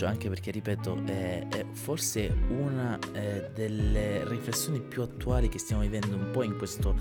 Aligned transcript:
faccio 0.00 0.06
anche 0.06 0.28
perché, 0.28 0.50
ripeto, 0.50 1.02
è, 1.04 1.46
è 1.48 1.64
forse 1.72 2.34
una 2.48 2.98
eh, 3.12 3.50
delle 3.54 4.26
riflessioni 4.26 4.80
più 4.80 5.02
attuali 5.02 5.48
che 5.48 5.58
stiamo 5.58 5.82
vivendo 5.82 6.16
un 6.16 6.30
po' 6.32 6.42
in 6.42 6.56
questo, 6.56 6.94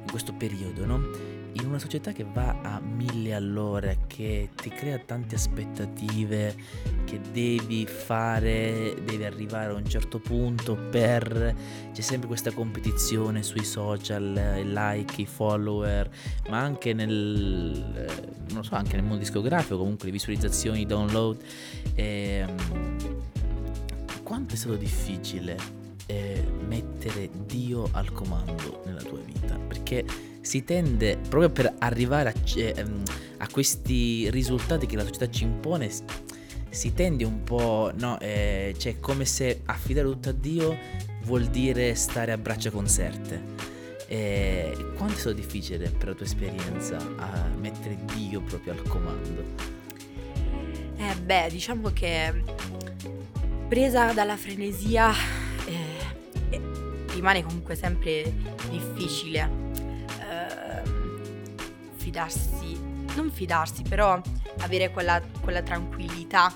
in 0.00 0.10
questo 0.10 0.32
periodo, 0.32 0.86
no? 0.86 1.45
In 1.58 1.66
una 1.66 1.78
società 1.78 2.12
che 2.12 2.24
va 2.24 2.60
a 2.62 2.80
mille 2.80 3.34
all'ora, 3.34 3.94
che 4.06 4.50
ti 4.54 4.68
crea 4.68 4.98
tante 4.98 5.36
aspettative, 5.36 6.54
che 7.04 7.20
devi 7.32 7.86
fare, 7.86 8.94
devi 9.04 9.24
arrivare 9.24 9.72
a 9.72 9.74
un 9.74 9.86
certo 9.86 10.18
punto 10.18 10.74
per... 10.74 11.54
c'è 11.92 12.00
sempre 12.00 12.26
questa 12.26 12.52
competizione 12.52 13.42
sui 13.42 13.64
social, 13.64 14.58
i 14.58 14.70
like, 14.70 15.22
i 15.22 15.26
follower, 15.26 16.10
ma 16.50 16.60
anche 16.60 16.92
nel, 16.92 18.34
non 18.50 18.64
so, 18.64 18.74
anche 18.74 18.96
nel 18.96 19.04
mondo 19.04 19.18
discografico, 19.18 19.78
comunque 19.78 20.06
le 20.06 20.12
visualizzazioni, 20.12 20.82
i 20.82 20.86
download. 20.86 21.40
E, 21.94 22.44
ehm, 22.46 23.24
quanto 24.22 24.54
è 24.54 24.56
stato 24.56 24.76
difficile 24.76 25.85
eh, 26.06 26.44
mettere 26.66 27.28
Dio 27.46 27.88
al 27.92 28.12
comando 28.12 28.82
nella 28.84 29.02
tua 29.02 29.18
vita? 29.18 29.56
Perché 29.56 30.04
si 30.40 30.64
tende, 30.64 31.18
proprio 31.28 31.50
per 31.50 31.74
arrivare 31.78 32.28
a, 32.28 32.34
eh, 32.54 32.84
a 33.38 33.48
questi 33.50 34.30
risultati 34.30 34.86
che 34.86 34.96
la 34.96 35.04
società 35.04 35.28
ci 35.28 35.44
impone, 35.44 35.90
si 36.70 36.92
tende 36.92 37.24
un 37.24 37.42
po', 37.42 37.90
no, 37.96 38.18
eh, 38.20 38.74
cioè 38.78 39.00
come 39.00 39.24
se 39.24 39.62
affidare 39.64 40.06
tutto 40.06 40.28
a 40.28 40.32
Dio 40.32 40.76
vuol 41.24 41.46
dire 41.46 41.94
stare 41.94 42.32
a 42.32 42.38
braccia 42.38 42.70
conserte. 42.70 43.74
Eh, 44.08 44.76
quanto 44.96 45.14
è 45.14 45.18
stato 45.18 45.34
difficile 45.34 45.90
per 45.90 46.08
la 46.08 46.14
tua 46.14 46.26
esperienza 46.26 46.96
a 46.96 47.48
mettere 47.58 47.98
Dio 48.14 48.40
proprio 48.42 48.72
al 48.72 48.82
comando? 48.82 49.44
Eh 50.96 51.14
beh, 51.20 51.48
diciamo 51.50 51.90
che 51.90 52.44
presa 53.68 54.12
dalla 54.12 54.36
frenesia 54.36 55.12
rimane 57.16 57.42
comunque 57.42 57.74
sempre 57.74 58.32
difficile 58.70 59.66
fidarsi, 62.06 62.78
non 63.16 63.30
fidarsi, 63.30 63.82
però 63.82 64.20
avere 64.60 64.90
quella, 64.90 65.20
quella 65.40 65.60
tranquillità. 65.62 66.54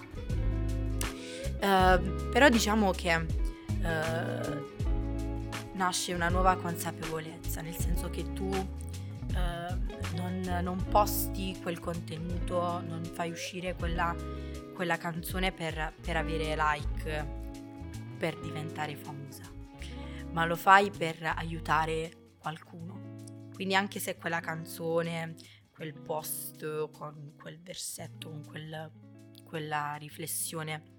Uh, 1.61 2.31
però 2.31 2.49
diciamo 2.49 2.93
che 2.93 3.15
uh, 3.17 4.65
nasce 5.73 6.15
una 6.15 6.29
nuova 6.29 6.57
consapevolezza, 6.57 7.61
nel 7.61 7.77
senso 7.77 8.09
che 8.09 8.33
tu 8.33 8.47
uh, 8.47 10.15
non, 10.15 10.61
non, 10.63 10.83
posti 10.89 11.59
quel 11.61 11.81
contenuto, 11.81 12.81
non 12.87 13.03
fai 13.03 13.31
uscire 13.31 13.75
quella, 13.75 14.15
quella 14.73 14.97
canzone 14.97 15.53
per, 15.53 15.93
per 16.01 16.17
avere 16.17 16.57
like, 16.57 17.27
per 18.17 18.39
diventare 18.39 18.97
famosa, 18.97 19.43
ma 20.33 20.45
lo 20.45 20.57
fai 20.57 20.91
per 20.91 21.23
aiutare 21.37 22.35
qualcuno 22.39 23.11
quindi 23.61 23.77
anche 23.77 24.01
se 24.01 24.17
quella 24.17 24.41
canzone, 24.41 25.35
quel 25.71 25.93
post 25.93 26.91
con 26.93 27.35
quel 27.37 27.61
versetto, 27.61 28.31
con 28.31 28.43
quel, 28.47 28.91
quella 29.45 29.97
riflessione 29.97 30.95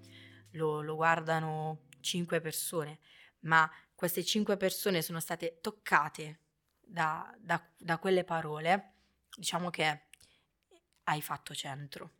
lo, 0.52 0.80
lo 0.80 0.94
guardano 0.94 1.88
cinque 1.98 2.40
persone, 2.40 3.00
ma 3.40 3.68
queste 3.96 4.22
cinque 4.22 4.56
persone 4.56 5.02
sono 5.02 5.18
state 5.18 5.58
toccate 5.60 6.38
da, 6.80 7.34
da, 7.36 7.60
da 7.76 7.98
quelle 7.98 8.22
parole, 8.22 8.92
diciamo 9.36 9.68
che 9.70 10.02
hai 11.02 11.20
fatto 11.20 11.52
centro. 11.52 12.12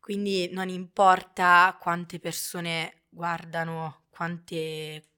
Quindi 0.00 0.48
non 0.50 0.70
importa 0.70 1.76
quante 1.78 2.18
persone 2.18 3.02
guardano, 3.10 4.06
quante, 4.08 5.08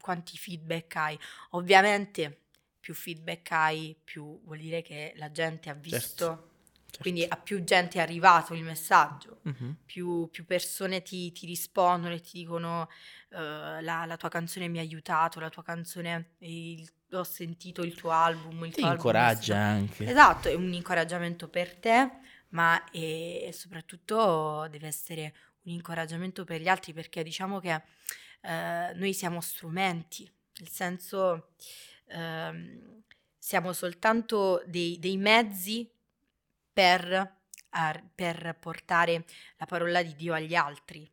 quanti 0.00 0.36
feedback 0.36 0.96
hai. 0.96 1.18
Ovviamente 1.50 2.46
più 2.86 2.94
feedback 2.94 3.50
hai, 3.50 3.96
più 4.02 4.40
vuol 4.44 4.58
dire 4.58 4.80
che 4.80 5.12
la 5.16 5.32
gente 5.32 5.70
ha 5.70 5.72
certo, 5.72 5.88
visto, 5.88 6.24
certo, 6.24 6.50
certo. 6.84 6.98
quindi 7.00 7.26
a 7.28 7.36
più 7.36 7.64
gente 7.64 7.98
è 7.98 8.00
arrivato 8.00 8.54
il 8.54 8.62
messaggio, 8.62 9.40
uh-huh. 9.42 9.74
più, 9.84 10.28
più, 10.30 10.44
persone 10.44 11.02
ti, 11.02 11.32
ti, 11.32 11.46
rispondono 11.46 12.14
e 12.14 12.20
ti 12.20 12.38
dicono 12.38 12.82
uh, 12.82 13.36
la, 13.80 14.04
la, 14.06 14.16
tua 14.16 14.28
canzone 14.28 14.68
mi 14.68 14.78
ha 14.78 14.82
aiutato, 14.82 15.40
la 15.40 15.50
tua 15.50 15.64
canzone, 15.64 16.34
il, 16.38 16.88
ho 17.10 17.24
sentito 17.24 17.82
il 17.82 17.94
tuo 17.96 18.10
album, 18.10 18.64
il 18.64 18.72
ti 18.72 18.82
tuo 18.82 18.92
incoraggia 18.92 19.56
album 19.56 19.80
anche. 19.80 20.08
Esatto, 20.08 20.48
è 20.48 20.54
un 20.54 20.72
incoraggiamento 20.72 21.48
per 21.48 21.74
te, 21.74 22.08
ma 22.50 22.88
è, 22.92 23.48
soprattutto 23.52 24.68
deve 24.70 24.86
essere 24.86 25.34
un 25.62 25.72
incoraggiamento 25.72 26.44
per 26.44 26.60
gli 26.60 26.68
altri 26.68 26.92
perché 26.92 27.24
diciamo 27.24 27.58
che 27.58 27.82
uh, 28.46 28.96
noi 28.96 29.12
siamo 29.12 29.40
strumenti, 29.40 30.30
nel 30.58 30.68
senso 30.68 31.50
ehm, 32.06 33.02
siamo 33.38 33.72
soltanto 33.72 34.62
dei, 34.66 34.98
dei 34.98 35.16
mezzi 35.16 35.88
per, 36.72 37.36
a, 37.70 38.02
per 38.14 38.56
portare 38.58 39.24
la 39.56 39.66
parola 39.66 40.02
di 40.02 40.14
Dio 40.14 40.34
agli 40.34 40.54
altri. 40.54 41.08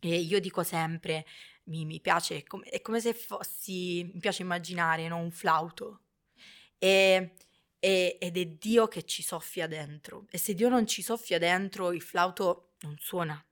E 0.00 0.16
io 0.16 0.38
dico 0.40 0.62
sempre, 0.62 1.26
mi, 1.64 1.84
mi 1.84 2.00
piace, 2.00 2.38
è 2.38 2.44
come, 2.44 2.64
è 2.66 2.80
come, 2.80 3.00
se 3.00 3.14
fossi, 3.14 4.08
mi 4.12 4.20
piace 4.20 4.42
immaginare 4.42 5.08
no? 5.08 5.16
un 5.16 5.30
flauto. 5.30 6.00
E, 6.78 7.34
e, 7.80 8.18
ed 8.20 8.36
è 8.36 8.46
Dio 8.46 8.86
che 8.86 9.04
ci 9.04 9.22
soffia 9.22 9.66
dentro. 9.66 10.26
E 10.30 10.38
se 10.38 10.54
Dio 10.54 10.68
non 10.68 10.86
ci 10.86 11.02
soffia 11.02 11.38
dentro, 11.38 11.92
il 11.92 12.02
flauto 12.02 12.74
non 12.80 12.96
suona. 12.98 13.42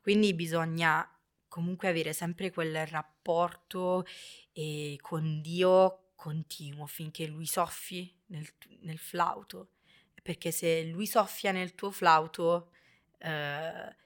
Quindi 0.00 0.32
bisogna 0.34 1.06
comunque 1.56 1.88
avere 1.88 2.12
sempre 2.12 2.50
quel 2.50 2.86
rapporto 2.86 4.04
e 4.52 4.98
con 5.00 5.40
Dio 5.40 6.10
continuo 6.14 6.84
finché 6.84 7.26
lui 7.26 7.46
soffi 7.46 8.14
nel, 8.26 8.46
nel 8.82 8.98
flauto, 8.98 9.70
perché 10.22 10.50
se 10.50 10.82
lui 10.84 11.06
soffia 11.06 11.52
nel 11.52 11.74
tuo 11.74 11.90
flauto, 11.90 12.72
eh, 13.20 13.96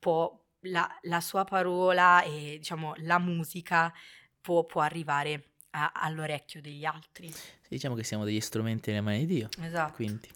può, 0.00 0.36
la, 0.62 0.98
la, 1.02 1.20
sua 1.20 1.44
parola 1.44 2.24
e 2.24 2.56
diciamo 2.58 2.94
la 2.96 3.20
musica 3.20 3.94
può, 4.40 4.64
può 4.64 4.80
arrivare 4.80 5.50
a, 5.70 5.92
all'orecchio 5.94 6.60
degli 6.60 6.84
altri. 6.84 7.32
Diciamo 7.68 7.94
che 7.94 8.02
siamo 8.02 8.24
degli 8.24 8.40
strumenti 8.40 8.90
nelle 8.90 9.02
mani 9.02 9.26
di 9.26 9.34
Dio. 9.34 9.48
Esatto. 9.60 9.92
Quindi. 9.92 10.28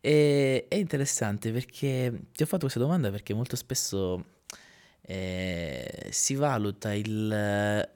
E, 0.00 0.66
è 0.66 0.74
interessante 0.74 1.52
perché 1.52 2.22
ti 2.32 2.42
ho 2.42 2.46
fatto 2.46 2.62
questa 2.62 2.80
domanda 2.80 3.08
perché 3.12 3.34
molto 3.34 3.54
spesso 3.54 4.34
eh, 5.08 6.08
si 6.10 6.34
valuta 6.34 6.92
il 6.92 7.88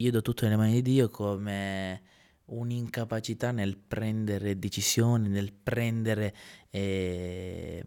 io 0.00 0.10
do 0.12 0.22
tutto 0.22 0.44
nelle 0.44 0.56
mani 0.56 0.74
di 0.74 0.82
Dio 0.82 1.08
come 1.08 2.02
un'incapacità 2.46 3.50
nel 3.50 3.76
prendere 3.76 4.58
decisioni, 4.58 5.28
nel 5.28 5.52
prendere, 5.52 6.34
eh, 6.70 7.84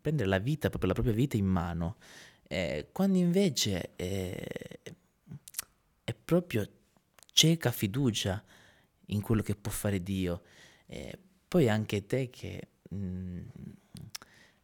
prendere 0.00 0.28
la 0.28 0.38
vita, 0.38 0.70
proprio 0.70 0.88
la 0.88 0.94
propria 0.94 1.14
vita 1.14 1.36
in 1.36 1.46
mano, 1.46 1.96
eh, 2.48 2.88
quando 2.90 3.18
invece 3.18 3.92
eh, 3.96 4.80
è 6.04 6.14
proprio 6.14 6.66
cieca 7.32 7.70
fiducia 7.70 8.42
in 9.06 9.20
quello 9.20 9.42
che 9.42 9.54
può 9.54 9.70
fare 9.70 10.02
Dio. 10.02 10.42
poi 11.48 11.68
anche 11.68 12.06
te 12.06 12.30
che 12.30 12.68
mh, 12.88 12.96
mm, 12.96 13.40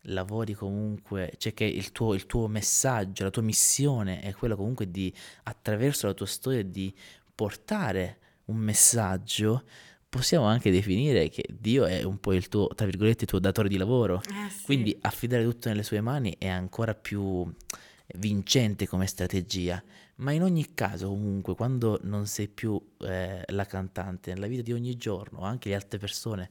lavori 0.09 0.55
comunque, 0.55 1.33
cioè 1.39 1.55
che 1.55 1.65
il 1.65 1.93
tuo, 1.93 2.15
il 2.15 2.27
tuo 2.27 2.47
messaggio, 2.49 3.25
la 3.25 3.31
tua 3.31 3.43
missione 3.43 4.21
è 4.21 4.35
quella 4.35 4.57
comunque 4.57 4.91
di, 4.91 5.13
attraverso 5.45 6.07
la 6.07 6.15
tua 6.15 6.27
storia, 6.27 6.63
di 6.63 6.95
portare 7.35 8.19
un 8.47 8.57
messaggio, 8.57 9.65
possiamo 10.09 10.47
anche 10.47 10.71
definire 10.71 11.29
che 11.29 11.45
Dio 11.51 11.85
è 11.85 12.03
un 12.03 12.19
po' 12.19 12.33
il 12.33 12.49
tuo, 12.49 12.69
tra 12.69 12.87
virgolette, 12.87 13.25
il 13.25 13.31
tuo 13.31 13.39
datore 13.39 13.69
di 13.69 13.77
lavoro. 13.77 14.21
Eh, 14.23 14.51
sì. 14.51 14.65
Quindi 14.65 14.97
affidare 15.03 15.45
tutto 15.45 15.69
nelle 15.69 15.83
sue 15.83 16.01
mani 16.01 16.35
è 16.39 16.49
ancora 16.49 16.95
più 16.95 17.51
vincente 18.17 18.87
come 18.87 19.07
strategia. 19.07 19.83
Ma 20.17 20.33
in 20.33 20.43
ogni 20.43 20.75
caso, 20.75 21.09
comunque, 21.09 21.55
quando 21.55 22.01
non 22.03 22.27
sei 22.27 22.49
più 22.49 22.81
eh, 23.03 23.43
la 23.47 23.65
cantante, 23.67 24.33
nella 24.33 24.49
vita 24.49 24.63
di 24.63 24.73
ogni 24.73 24.97
giorno, 24.97 25.43
anche 25.43 25.69
le 25.69 25.77
altre 25.77 25.99
persone 25.99 26.51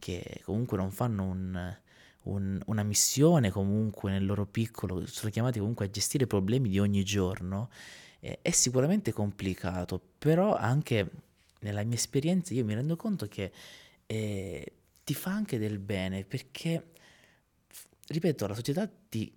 che 0.00 0.40
comunque 0.42 0.76
non 0.76 0.90
fanno 0.90 1.22
un, 1.22 1.76
un, 2.24 2.60
una 2.66 2.82
missione 2.82 3.50
comunque 3.50 4.10
nel 4.10 4.24
loro 4.24 4.46
piccolo, 4.46 5.06
sono 5.06 5.30
chiamati 5.30 5.58
comunque 5.58 5.86
a 5.86 5.90
gestire 5.90 6.26
problemi 6.26 6.68
di 6.68 6.78
ogni 6.78 7.04
giorno, 7.04 7.70
eh, 8.20 8.38
è 8.42 8.50
sicuramente 8.50 9.12
complicato, 9.12 10.00
però 10.18 10.56
anche 10.56 11.10
nella 11.60 11.82
mia 11.84 11.96
esperienza 11.96 12.54
io 12.54 12.64
mi 12.64 12.74
rendo 12.74 12.96
conto 12.96 13.26
che 13.26 13.52
eh, 14.06 14.72
ti 15.02 15.14
fa 15.14 15.32
anche 15.32 15.58
del 15.58 15.78
bene 15.78 16.24
perché, 16.24 16.92
ripeto, 18.06 18.46
la 18.46 18.54
società 18.54 18.88
ti 19.08 19.32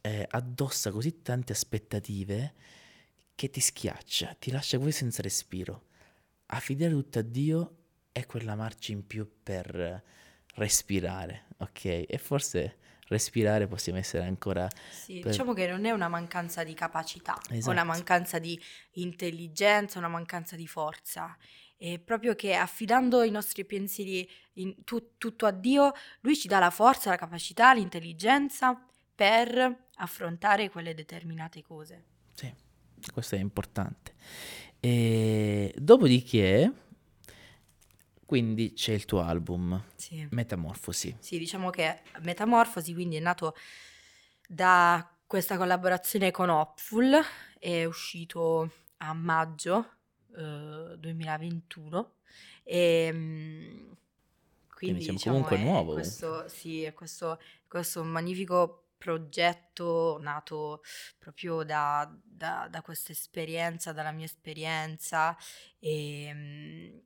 eh, 0.00 0.26
addossa 0.30 0.90
così 0.90 1.22
tante 1.22 1.52
aspettative 1.52 2.54
che 3.34 3.50
ti 3.50 3.60
schiaccia, 3.60 4.36
ti 4.38 4.50
lascia 4.50 4.78
quasi 4.78 4.92
senza 4.92 5.22
respiro. 5.22 5.86
Affidare 6.46 6.92
tutto 6.92 7.18
a 7.18 7.22
Dio 7.22 7.76
è 8.12 8.26
quella 8.26 8.54
marcia 8.54 8.92
in 8.92 9.06
più 9.06 9.28
per 9.42 10.02
respirare, 10.54 11.46
ok? 11.58 11.84
E 12.08 12.18
forse 12.18 12.78
respirare 13.08 13.66
possiamo 13.66 13.98
essere 13.98 14.24
ancora... 14.24 14.68
Sì, 14.90 15.20
per- 15.20 15.30
diciamo 15.32 15.52
che 15.52 15.66
non 15.66 15.84
è 15.84 15.90
una 15.90 16.08
mancanza 16.08 16.64
di 16.64 16.74
capacità, 16.74 17.34
o 17.34 17.40
una 17.50 17.56
Esatto. 17.56 17.84
mancanza 17.84 18.38
di 18.38 18.58
intelligenza, 18.92 19.98
una 19.98 20.08
mancanza 20.08 20.56
di 20.56 20.66
forza. 20.66 21.36
È 21.76 21.98
proprio 21.98 22.34
che 22.34 22.54
affidando 22.54 23.22
i 23.22 23.30
nostri 23.30 23.64
pensieri 23.64 24.28
in 24.54 24.84
tu- 24.84 25.18
tutto 25.18 25.46
a 25.46 25.50
Dio, 25.50 25.92
Lui 26.20 26.36
ci 26.36 26.48
dà 26.48 26.58
la 26.58 26.70
forza, 26.70 27.10
la 27.10 27.16
capacità, 27.16 27.74
l'intelligenza 27.74 28.80
per 29.14 29.88
affrontare 29.96 30.70
quelle 30.70 30.94
determinate 30.94 31.62
cose. 31.62 32.04
Sì, 32.34 32.52
questo 33.12 33.34
è 33.34 33.38
importante. 33.38 34.14
E 34.80 35.74
dopodiché, 35.76 36.72
quindi 38.32 38.72
c'è 38.72 38.94
il 38.94 39.04
tuo 39.04 39.20
album, 39.20 39.78
Sì. 39.94 40.26
Metamorfosi. 40.30 41.14
Sì, 41.18 41.36
diciamo 41.36 41.68
che 41.68 42.00
Metamorfosi 42.22 42.94
quindi 42.94 43.16
è 43.16 43.20
nato 43.20 43.54
da 44.48 45.06
questa 45.26 45.58
collaborazione 45.58 46.30
con 46.30 46.48
Hopful, 46.48 47.20
è 47.58 47.84
uscito 47.84 48.72
a 48.96 49.12
maggio 49.12 49.96
eh, 50.34 50.94
2021 50.96 52.14
e 52.64 53.10
mm, 53.12 53.90
quindi 54.76 55.02
siamo 55.02 55.18
diciamo 55.18 55.36
comunque 55.42 55.58
è 55.58 55.60
nuovo, 55.62 55.92
questo, 55.92 56.48
sì, 56.48 56.84
è 56.84 56.94
questo, 56.94 57.38
questo 57.68 58.02
magnifico 58.02 58.92
progetto 58.96 60.16
nato 60.22 60.82
proprio 61.18 61.64
da, 61.64 62.10
da- 62.24 62.66
da 62.70 62.80
questa 62.80 63.12
esperienza, 63.12 63.92
dalla 63.92 64.10
mia 64.12 64.24
esperienza 64.24 65.36
e 65.78 66.30
mm, 66.32 66.98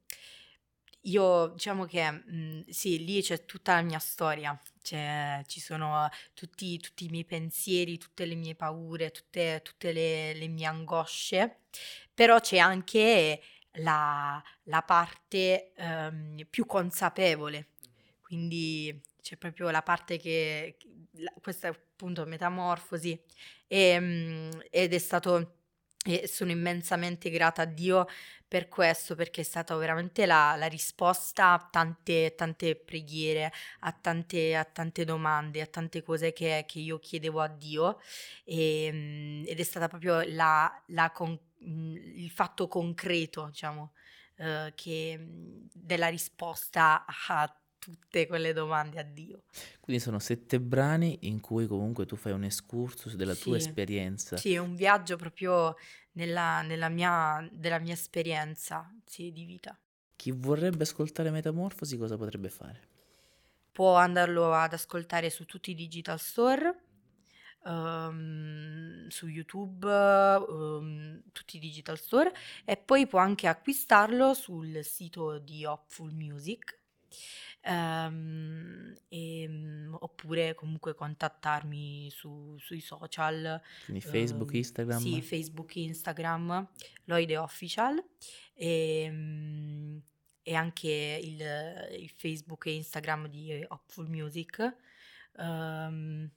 io 1.06 1.48
diciamo 1.48 1.84
che 1.86 2.10
mm, 2.12 2.60
sì, 2.68 3.04
lì 3.04 3.22
c'è 3.22 3.44
tutta 3.44 3.74
la 3.74 3.82
mia 3.82 3.98
storia, 3.98 4.60
c'è- 4.82 5.42
ci 5.46 5.60
sono 5.60 6.08
tutti, 6.34 6.78
tutti 6.78 7.04
i 7.06 7.08
miei 7.08 7.24
pensieri, 7.24 7.98
tutte 7.98 8.24
le 8.26 8.34
mie 8.34 8.54
paure, 8.54 9.10
tutte, 9.10 9.60
tutte 9.64 9.92
le, 9.92 10.34
le 10.34 10.48
mie 10.48 10.66
angosce, 10.66 11.60
però 12.14 12.40
c'è 12.40 12.58
anche 12.58 13.40
la, 13.78 14.42
la 14.64 14.82
parte 14.82 15.72
ehm, 15.74 16.46
più 16.50 16.66
consapevole, 16.66 17.68
quindi 18.20 19.00
c'è 19.20 19.36
proprio 19.36 19.70
la 19.70 19.82
parte 19.82 20.18
che, 20.18 20.76
la- 21.18 21.32
questa 21.40 21.68
appunto 21.68 22.24
metamorfosi 22.26 23.18
e, 23.66 23.98
mm, 24.00 24.50
ed 24.70 24.94
è 24.94 24.98
stato, 24.98 25.55
e 26.06 26.26
sono 26.26 26.50
immensamente 26.50 27.30
grata 27.30 27.62
a 27.62 27.64
Dio 27.64 28.06
per 28.48 28.68
questo, 28.68 29.14
perché 29.14 29.40
è 29.40 29.44
stata 29.44 29.74
veramente 29.76 30.24
la, 30.24 30.54
la 30.56 30.66
risposta 30.66 31.52
a 31.52 31.68
tante, 31.70 32.34
tante 32.36 32.76
preghiere, 32.76 33.52
a 33.80 33.92
tante, 33.92 34.54
a 34.56 34.64
tante 34.64 35.04
domande, 35.04 35.60
a 35.60 35.66
tante 35.66 36.02
cose 36.02 36.32
che, 36.32 36.64
che 36.66 36.78
io 36.78 36.98
chiedevo 36.98 37.40
a 37.40 37.48
Dio. 37.48 37.98
E, 38.44 38.90
mm, 38.92 39.44
ed 39.46 39.58
è 39.58 39.62
stata 39.64 39.88
proprio 39.88 40.22
la, 40.26 40.82
la 40.88 41.10
con- 41.10 41.38
mm, 41.64 41.96
il 41.96 42.30
fatto 42.30 42.68
concreto, 42.68 43.46
diciamo, 43.46 43.92
eh, 44.36 44.72
che, 44.74 45.16
mm, 45.18 45.66
della 45.72 46.08
risposta 46.08 47.04
a 47.06 47.12
tutte 47.86 48.26
quelle 48.26 48.52
domande 48.52 48.98
a 48.98 49.04
Dio. 49.04 49.44
Quindi 49.80 50.02
sono 50.02 50.18
sette 50.18 50.60
brani 50.60 51.18
in 51.22 51.40
cui 51.40 51.66
comunque 51.66 52.04
tu 52.04 52.16
fai 52.16 52.32
un 52.32 52.44
excursus 52.44 53.14
della 53.14 53.36
tua 53.36 53.56
Sì. 53.56 53.56
esperienza. 53.56 54.42
Sì, 54.42 54.52
è 54.54 54.58
un 54.58 54.74
viaggio 54.74 55.16
proprio 55.16 55.76
nella, 56.12 56.62
nella 56.62 56.88
mia, 56.88 57.46
della 57.52 57.78
mia 57.78 57.94
esperienza 57.94 58.90
sì, 59.04 59.32
di 59.32 59.44
vita. 59.44 59.78
Chi 60.14 60.30
vorrebbe 60.30 60.82
ascoltare 60.82 61.30
Metamorfosi 61.30 61.96
cosa 61.96 62.18
potrebbe 62.18 62.50
fare? 62.50 62.88
Può 63.72 63.94
andarlo 63.96 64.54
ad 64.54 64.72
ascoltare 64.72 65.28
su 65.28 65.44
tutti 65.44 65.70
i 65.72 65.74
digital 65.74 66.18
store, 66.18 66.84
ehm, 67.66 69.06
su 69.08 69.26
YouTube, 69.28 69.86
ehm, 69.86 71.22
tutti 71.32 71.56
i 71.56 71.60
digital 71.60 71.98
store 71.98 72.32
e 72.64 72.78
poi 72.78 73.06
può 73.06 73.18
anche 73.18 73.46
acquistarlo 73.48 74.32
sul 74.32 74.82
sito 74.82 75.38
di 75.38 75.64
Hopful 75.66 76.12
Music. 76.14 76.78
Ehm, 77.66 78.94
e, 79.08 79.48
mm, 79.48 79.94
oppure 79.98 80.54
comunque 80.54 80.94
contattarmi 80.94 82.10
su- 82.10 82.56
sui 82.58 82.80
social 82.80 83.60
Quindi 83.84 84.00
Facebook, 84.00 84.50
Ehm, 84.52 84.58
Instagram? 84.58 84.98
Sì, 85.00 85.22
Facebook, 85.22 85.76
Instagram, 85.76 86.68
Loide 87.04 87.36
Official 87.36 88.02
e, 88.54 89.08
mm, 89.10 89.98
e 90.42 90.54
anche 90.54 91.20
il, 91.22 92.00
il 92.00 92.10
Facebook 92.10 92.66
e 92.66 92.74
Instagram 92.74 93.28
di 93.28 93.64
Hopful 93.68 94.08
Music. 94.08 94.76
Ehm, 95.38 96.30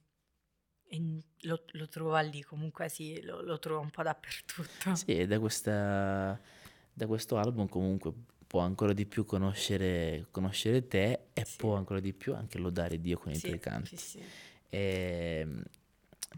lo, 1.41 1.63
lo 1.73 1.87
trova 1.87 2.19
lì, 2.21 2.41
comunque 2.41 2.89
sì, 2.89 3.21
lo, 3.21 3.41
lo 3.41 3.59
trova 3.59 3.79
un 3.81 3.91
po' 3.91 4.01
dappertutto. 4.01 4.95
Sì, 4.95 5.25
da, 5.27 5.39
questa, 5.39 6.39
da 6.91 7.05
questo 7.05 7.37
album 7.37 7.67
comunque 7.69 8.11
può 8.49 8.61
ancora 8.61 8.93
di 8.93 9.05
più 9.05 9.25
conoscere, 9.25 10.25
conoscere 10.31 10.87
te 10.87 11.27
e 11.33 11.45
Sì. 11.45 11.57
può 11.57 11.75
ancora 11.75 11.99
di 11.99 12.13
più 12.13 12.33
anche 12.33 12.57
lodare 12.57 12.99
Dio 12.99 13.19
con 13.19 13.31
i 13.31 13.35
Sì, 13.35 13.45
tuoi 13.45 13.59
canti. 13.59 13.95
sì, 13.95 14.17
sì. 14.17 14.23
Ehm, 14.69 15.63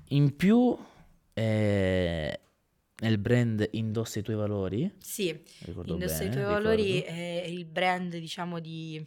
in 0.09 0.35
più, 0.35 0.77
eh, 1.33 2.39
nel 2.97 3.17
brand 3.17 3.65
indossa 3.71 4.19
i 4.19 4.23
tuoi 4.23 4.35
valori, 4.35 4.91
Sì, 4.99 5.41
ricordo 5.59 5.93
Indossa 5.93 6.23
i 6.23 6.27
bene, 6.27 6.33
tuoi 6.33 6.43
valori 6.43 6.99
ricordo. 6.99 7.05
è 7.11 7.45
il 7.47 7.65
brand, 7.65 8.17
diciamo, 8.17 8.59
di, 8.59 9.01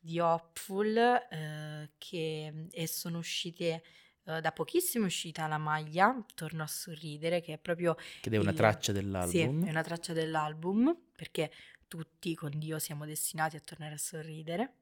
di 0.00 0.18
Hopful, 0.18 0.96
eh, 0.96 1.90
che 1.96 2.66
e 2.72 2.86
sono 2.88 3.18
uscite, 3.18 3.82
eh, 4.24 4.40
da 4.40 4.50
pochissimo 4.52 5.04
è 5.04 5.06
uscita 5.06 5.46
la 5.46 5.58
maglia, 5.58 6.24
Torno 6.34 6.64
a 6.64 6.66
sorridere, 6.66 7.40
che 7.40 7.54
è 7.54 7.58
proprio 7.58 7.96
Che 8.20 8.30
è 8.30 8.36
una 8.36 8.50
il- 8.50 8.56
traccia 8.56 8.92
Sì, 8.92 9.40
dell'album. 9.40 9.64
è 9.64 9.70
una 9.70 9.82
traccia 9.82 10.12
dell'album, 10.12 10.96
perché 11.14 11.50
tutti 11.92 12.34
con 12.34 12.58
Dio 12.58 12.78
siamo 12.78 13.04
destinati 13.04 13.56
a 13.56 13.60
tornare 13.60 13.94
a 13.94 13.98
sorridere. 13.98 14.76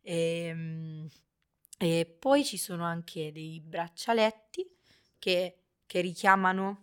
Ehm, 0.00 1.06
E, 1.78 2.06
poi 2.18 2.42
ci 2.42 2.56
sono 2.56 2.84
anche 2.84 3.30
dei 3.32 3.60
braccialetti 3.60 4.66
che, 5.18 5.64
che 5.84 6.00
richiamano 6.00 6.80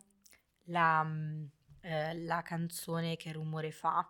la, 0.65 1.03
mm, 1.03 1.45
eh, 1.81 2.13
la 2.25 2.43
canzone 2.43 3.15
Che 3.15 3.31
rumore 3.31 3.71
fa. 3.71 4.07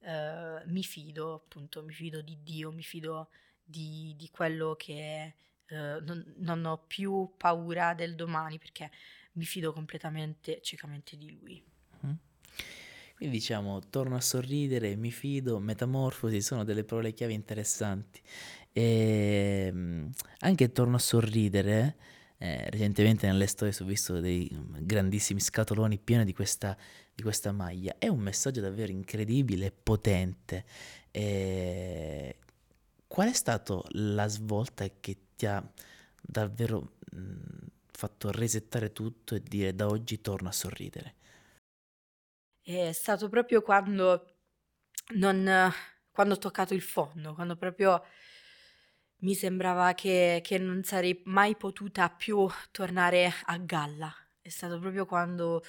Eh, 0.00 0.62
mi 0.66 0.82
fido, 0.82 1.34
appunto, 1.34 1.84
mi 1.84 1.92
fido 1.92 2.20
di 2.22 2.42
Dio, 2.42 2.72
mi 2.72 2.82
fido 2.82 3.30
di, 3.62 4.14
di 4.16 4.28
quello 4.30 4.74
che 4.76 5.34
eh, 5.66 6.00
non, 6.00 6.34
non 6.38 6.64
ho 6.64 6.78
più 6.88 7.34
paura 7.36 7.94
del 7.94 8.16
domani 8.16 8.58
perché 8.58 8.90
mi 9.34 9.44
fido 9.44 9.72
completamente, 9.72 10.60
ciecamente 10.62 11.16
di 11.16 11.30
Lui. 11.30 11.62
Mm. 12.04 12.12
Quindi 13.20 13.36
diciamo, 13.36 13.80
torno 13.90 14.16
a 14.16 14.20
sorridere, 14.22 14.96
mi 14.96 15.10
fido, 15.10 15.58
metamorfosi, 15.58 16.40
sono 16.40 16.64
delle 16.64 16.84
parole 16.84 17.12
chiave 17.12 17.34
interessanti. 17.34 18.18
E 18.72 19.68
mm, 19.70 20.08
anche 20.38 20.72
torno 20.72 20.96
a 20.96 20.98
sorridere, 20.98 21.96
eh, 22.38 22.70
recentemente 22.70 23.26
nelle 23.26 23.46
storie 23.46 23.74
ho 23.78 23.84
visto 23.84 24.20
dei 24.20 24.48
mm, 24.50 24.76
grandissimi 24.86 25.38
scatoloni 25.38 25.98
pieni 25.98 26.24
di 26.24 26.32
questa, 26.32 26.74
di 27.14 27.22
questa 27.22 27.52
maglia. 27.52 27.94
È 27.98 28.08
un 28.08 28.20
messaggio 28.20 28.62
davvero 28.62 28.90
incredibile 28.90 29.66
e 29.66 29.72
potente. 29.72 30.64
E 31.10 32.36
qual 33.06 33.28
è 33.28 33.34
stata 33.34 33.82
la 33.90 34.28
svolta 34.28 34.86
che 34.98 35.16
ti 35.36 35.44
ha 35.44 35.62
davvero 36.22 36.92
mm, 37.14 37.36
fatto 37.92 38.30
resettare 38.30 38.92
tutto 38.92 39.34
e 39.34 39.42
dire 39.42 39.74
da 39.74 39.88
oggi 39.88 40.22
torno 40.22 40.48
a 40.48 40.52
sorridere? 40.52 41.16
È 42.64 42.92
stato 42.92 43.28
proprio 43.28 43.62
quando 43.62 44.26
non 45.14 45.72
quando 46.10 46.34
ho 46.34 46.38
toccato 46.38 46.74
il 46.74 46.82
fondo, 46.82 47.34
quando 47.34 47.56
proprio 47.56 48.02
mi 49.22 49.34
sembrava 49.34 49.92
che 49.94 50.40
che 50.42 50.58
non 50.58 50.82
sarei 50.82 51.20
mai 51.24 51.54
potuta 51.56 52.08
più 52.08 52.46
tornare 52.70 53.32
a 53.44 53.58
galla. 53.58 54.12
È 54.40 54.48
stato 54.48 54.78
proprio 54.78 55.04
quando, 55.04 55.62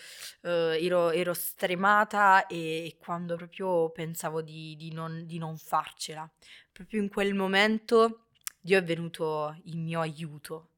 uhm, 0.43 0.51
ero 0.79 1.09
ero 1.11 1.33
stremata 1.33 2.47
e 2.47 2.95
quando 2.99 3.35
proprio 3.35 3.89
pensavo 3.91 4.41
di 4.41 4.75
di 4.77 4.91
non 4.93 5.25
di 5.25 5.37
non 5.37 5.57
farcela. 5.57 6.29
Proprio 6.71 7.01
in 7.01 7.09
quel 7.09 7.33
momento 7.35 8.27
Dio 8.61 8.77
è 8.77 8.83
venuto 8.83 9.59
in 9.65 9.83
mio 9.83 9.99
aiuto. 9.99 10.69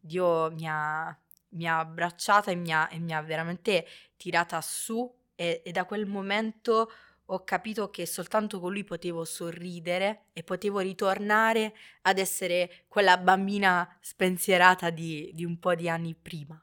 Dio 0.00 0.50
mi 0.52 0.66
ha 0.68 1.18
mi 1.50 1.66
ha 1.66 1.78
abbracciata 1.78 2.50
e 2.50 2.56
mi 2.56 2.72
ha 2.72 2.88
e 2.92 2.98
mi 2.98 3.14
ha 3.14 3.22
veramente 3.22 3.86
tirata 4.18 4.60
su 4.60 5.10
e, 5.38 5.62
e 5.64 5.70
da 5.70 5.84
quel 5.84 6.04
momento 6.06 6.90
ho 7.26 7.44
capito 7.44 7.90
che 7.90 8.06
soltanto 8.06 8.58
con 8.58 8.72
lui 8.72 8.82
potevo 8.82 9.24
sorridere 9.24 10.24
e 10.32 10.42
potevo 10.42 10.80
ritornare 10.80 11.76
ad 12.02 12.18
essere 12.18 12.84
quella 12.88 13.16
bambina 13.18 13.96
spensierata 14.00 14.90
di, 14.90 15.30
di 15.34 15.44
un 15.44 15.60
po' 15.60 15.76
di 15.76 15.88
anni 15.88 16.16
prima, 16.16 16.60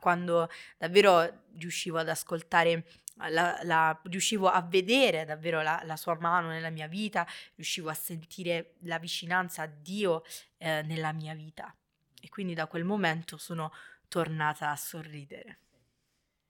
quando 0.00 0.48
davvero 0.76 1.44
riuscivo 1.56 1.98
ad 1.98 2.08
ascoltare, 2.08 2.84
la, 3.28 3.60
la- 3.62 4.00
riuscivo 4.04 4.48
a 4.48 4.60
vedere 4.60 5.24
davvero 5.24 5.62
la, 5.62 5.80
la 5.84 5.96
sua 5.96 6.16
mano 6.18 6.48
nella 6.48 6.70
mia 6.70 6.88
vita, 6.88 7.24
riuscivo 7.54 7.90
a 7.90 7.94
sentire 7.94 8.74
la 8.80 8.98
vicinanza 8.98 9.62
a 9.62 9.66
Dio 9.66 10.24
eh, 10.58 10.82
nella 10.82 11.12
mia 11.12 11.34
vita. 11.34 11.72
e 12.20 12.28
quindi 12.28 12.54
da 12.54 12.66
quel 12.66 12.82
momento 12.82 13.36
sono 13.36 13.70
tornata 14.08 14.70
a 14.70 14.76
sorridere. 14.76 15.58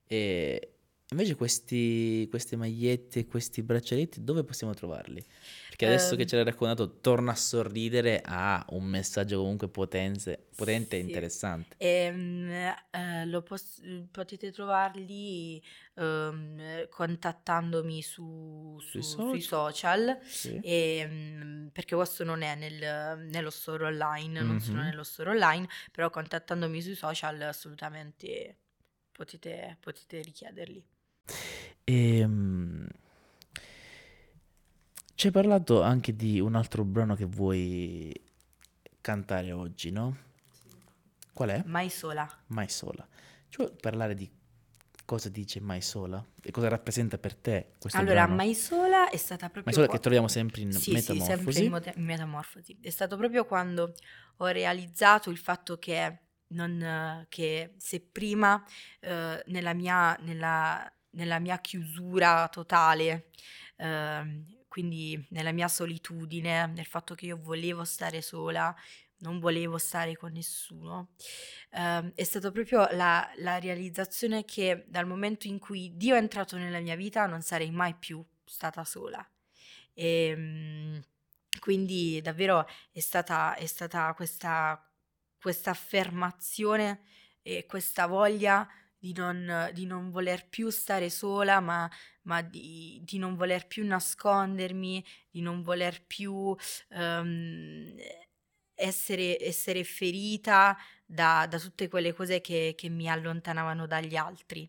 E 0.06 0.75
invece 1.10 1.34
questi, 1.36 2.26
queste 2.30 2.56
magliette, 2.56 3.26
questi 3.26 3.62
braccialetti, 3.62 4.24
dove 4.24 4.44
possiamo 4.44 4.74
trovarli? 4.74 5.24
Perché 5.68 5.86
adesso 5.86 6.14
Ehm, 6.14 6.20
che 6.20 6.26
ce 6.26 6.36
l'hai 6.36 6.44
raccontato, 6.44 7.00
torna 7.00 7.32
a 7.32 7.34
sorridere, 7.36 8.20
ha 8.24 8.64
un 8.70 8.84
messaggio 8.84 9.38
comunque 9.38 9.68
potenze- 9.68 10.46
potente 10.54 10.96
e 10.96 11.00
sì. 11.02 11.04
interessante. 11.04 11.76
Ehm, 11.78 12.48
eh, 12.90 13.26
lo 13.26 13.42
pos- 13.42 13.80
potete 14.10 14.50
trovarli 14.50 15.62
ehm, 15.94 16.88
contattandomi 16.88 18.02
su- 18.02 18.78
Sui 18.80 19.02
su- 19.02 19.20
sui 19.20 19.40
social? 19.40 19.40
social, 19.40 20.18
Sì. 20.22 20.58
ehm, 20.62 21.70
perché 21.72 21.94
questo 21.94 22.24
non 22.24 22.42
è 22.42 22.54
nel- 22.54 23.18
nello 23.30 23.50
store 23.50 23.84
online, 23.86 24.42
non 24.42 24.60
sono 24.60 24.82
nello 24.82 25.04
store 25.04 25.30
online, 25.30 25.68
però 25.92 26.10
contattandomi 26.10 26.80
sui 26.82 26.94
social 26.94 27.40
assolutamente 27.42 28.58
potete, 29.12 29.76
potete 29.80 30.20
richiederli. 30.22 30.84
Ehm, 31.84 32.86
ci 35.14 35.26
hai 35.28 35.32
parlato 35.32 35.82
anche 35.82 36.14
di 36.14 36.40
un 36.40 36.54
altro 36.54 36.84
brano 36.84 37.14
che 37.14 37.24
vuoi 37.24 38.12
cantare 39.00 39.52
oggi, 39.52 39.90
no? 39.90 40.16
Qual 41.32 41.48
è? 41.48 41.62
Mai 41.66 41.88
sola. 41.90 42.28
Mai 42.48 42.68
sola. 42.68 43.06
Ci 43.48 43.58
vuoi 43.58 43.72
parlare 43.80 44.14
di 44.14 44.30
cosa 45.06 45.28
dice 45.28 45.60
Mai 45.60 45.80
sola? 45.80 46.22
E 46.42 46.50
cosa 46.50 46.68
rappresenta 46.68 47.16
per 47.16 47.34
te 47.34 47.72
questo 47.78 47.98
Allora, 47.98 48.24
brano? 48.24 48.34
Mai 48.34 48.54
sola 48.54 49.08
è 49.08 49.16
stata 49.16 49.48
proprio 49.48 49.62
Mai 49.64 49.74
sola 49.74 49.86
che 49.86 49.98
troviamo 50.00 50.28
sempre 50.28 50.60
in 50.60 50.72
Sì, 50.72 51.00
sì, 51.00 51.18
sempre 51.20 51.52
Metamorfosi. 51.52 51.64
in, 51.64 51.92
in 51.94 52.04
Metamorfosi. 52.04 52.78
È 52.82 52.90
stato 52.90 53.16
proprio 53.16 53.46
quando 53.46 53.94
ho 54.38 54.46
realizzato 54.46 55.30
il 55.30 55.38
fatto 55.38 55.78
che, 55.78 56.18
non, 56.48 57.24
che 57.28 57.74
se 57.78 58.00
prima 58.00 58.62
eh, 59.00 59.42
nella, 59.46 59.72
mia, 59.72 60.16
nella, 60.20 60.92
nella 61.10 61.38
mia 61.38 61.58
chiusura 61.58 62.48
totale, 62.48 63.30
ehm, 63.76 64.64
quindi 64.68 65.24
nella 65.30 65.52
mia 65.52 65.68
solitudine, 65.68 66.66
nel 66.66 66.86
fatto 66.86 67.14
che 67.14 67.26
io 67.26 67.38
volevo 67.40 67.84
stare 67.84 68.20
sola, 68.22 68.74
non 69.18 69.38
volevo 69.38 69.78
stare 69.78 70.16
con 70.16 70.32
nessuno, 70.32 71.14
ehm, 71.70 72.12
è 72.14 72.24
stata 72.24 72.50
proprio 72.50 72.86
la, 72.92 73.30
la 73.36 73.58
realizzazione 73.58 74.44
che 74.44 74.84
dal 74.88 75.06
momento 75.06 75.46
in 75.46 75.58
cui 75.58 75.96
Dio 75.96 76.14
è 76.14 76.18
entrato 76.18 76.56
nella 76.56 76.80
mia 76.80 76.96
vita 76.96 77.26
non 77.26 77.40
sarei 77.42 77.70
mai 77.70 77.94
più 77.94 78.24
stata 78.44 78.84
sola. 78.84 79.26
E, 79.94 80.34
mm, 80.36 80.98
quindi 81.60 82.20
davvero 82.20 82.66
è 82.92 83.00
stata, 83.00 83.54
è 83.54 83.66
stata 83.66 84.12
questa, 84.14 84.82
questa 85.40 85.70
affermazione 85.70 87.02
e 87.42 87.64
questa 87.66 88.06
voglia 88.06 88.68
di 89.06 89.12
non, 89.14 89.70
di 89.72 89.86
non 89.86 90.10
voler 90.10 90.48
più 90.48 90.68
stare 90.70 91.10
sola, 91.10 91.60
ma, 91.60 91.88
ma 92.22 92.42
di, 92.42 93.00
di 93.04 93.18
non 93.18 93.36
voler 93.36 93.66
più 93.66 93.86
nascondermi, 93.86 95.04
di 95.30 95.40
non 95.40 95.62
voler 95.62 96.04
più 96.04 96.56
ehm, 96.90 97.94
essere, 98.74 99.38
essere 99.40 99.84
ferita 99.84 100.76
da, 101.04 101.46
da 101.48 101.58
tutte 101.58 101.88
quelle 101.88 102.12
cose 102.12 102.40
che, 102.40 102.74
che 102.76 102.88
mi 102.88 103.08
allontanavano 103.08 103.86
dagli 103.86 104.16
altri. 104.16 104.68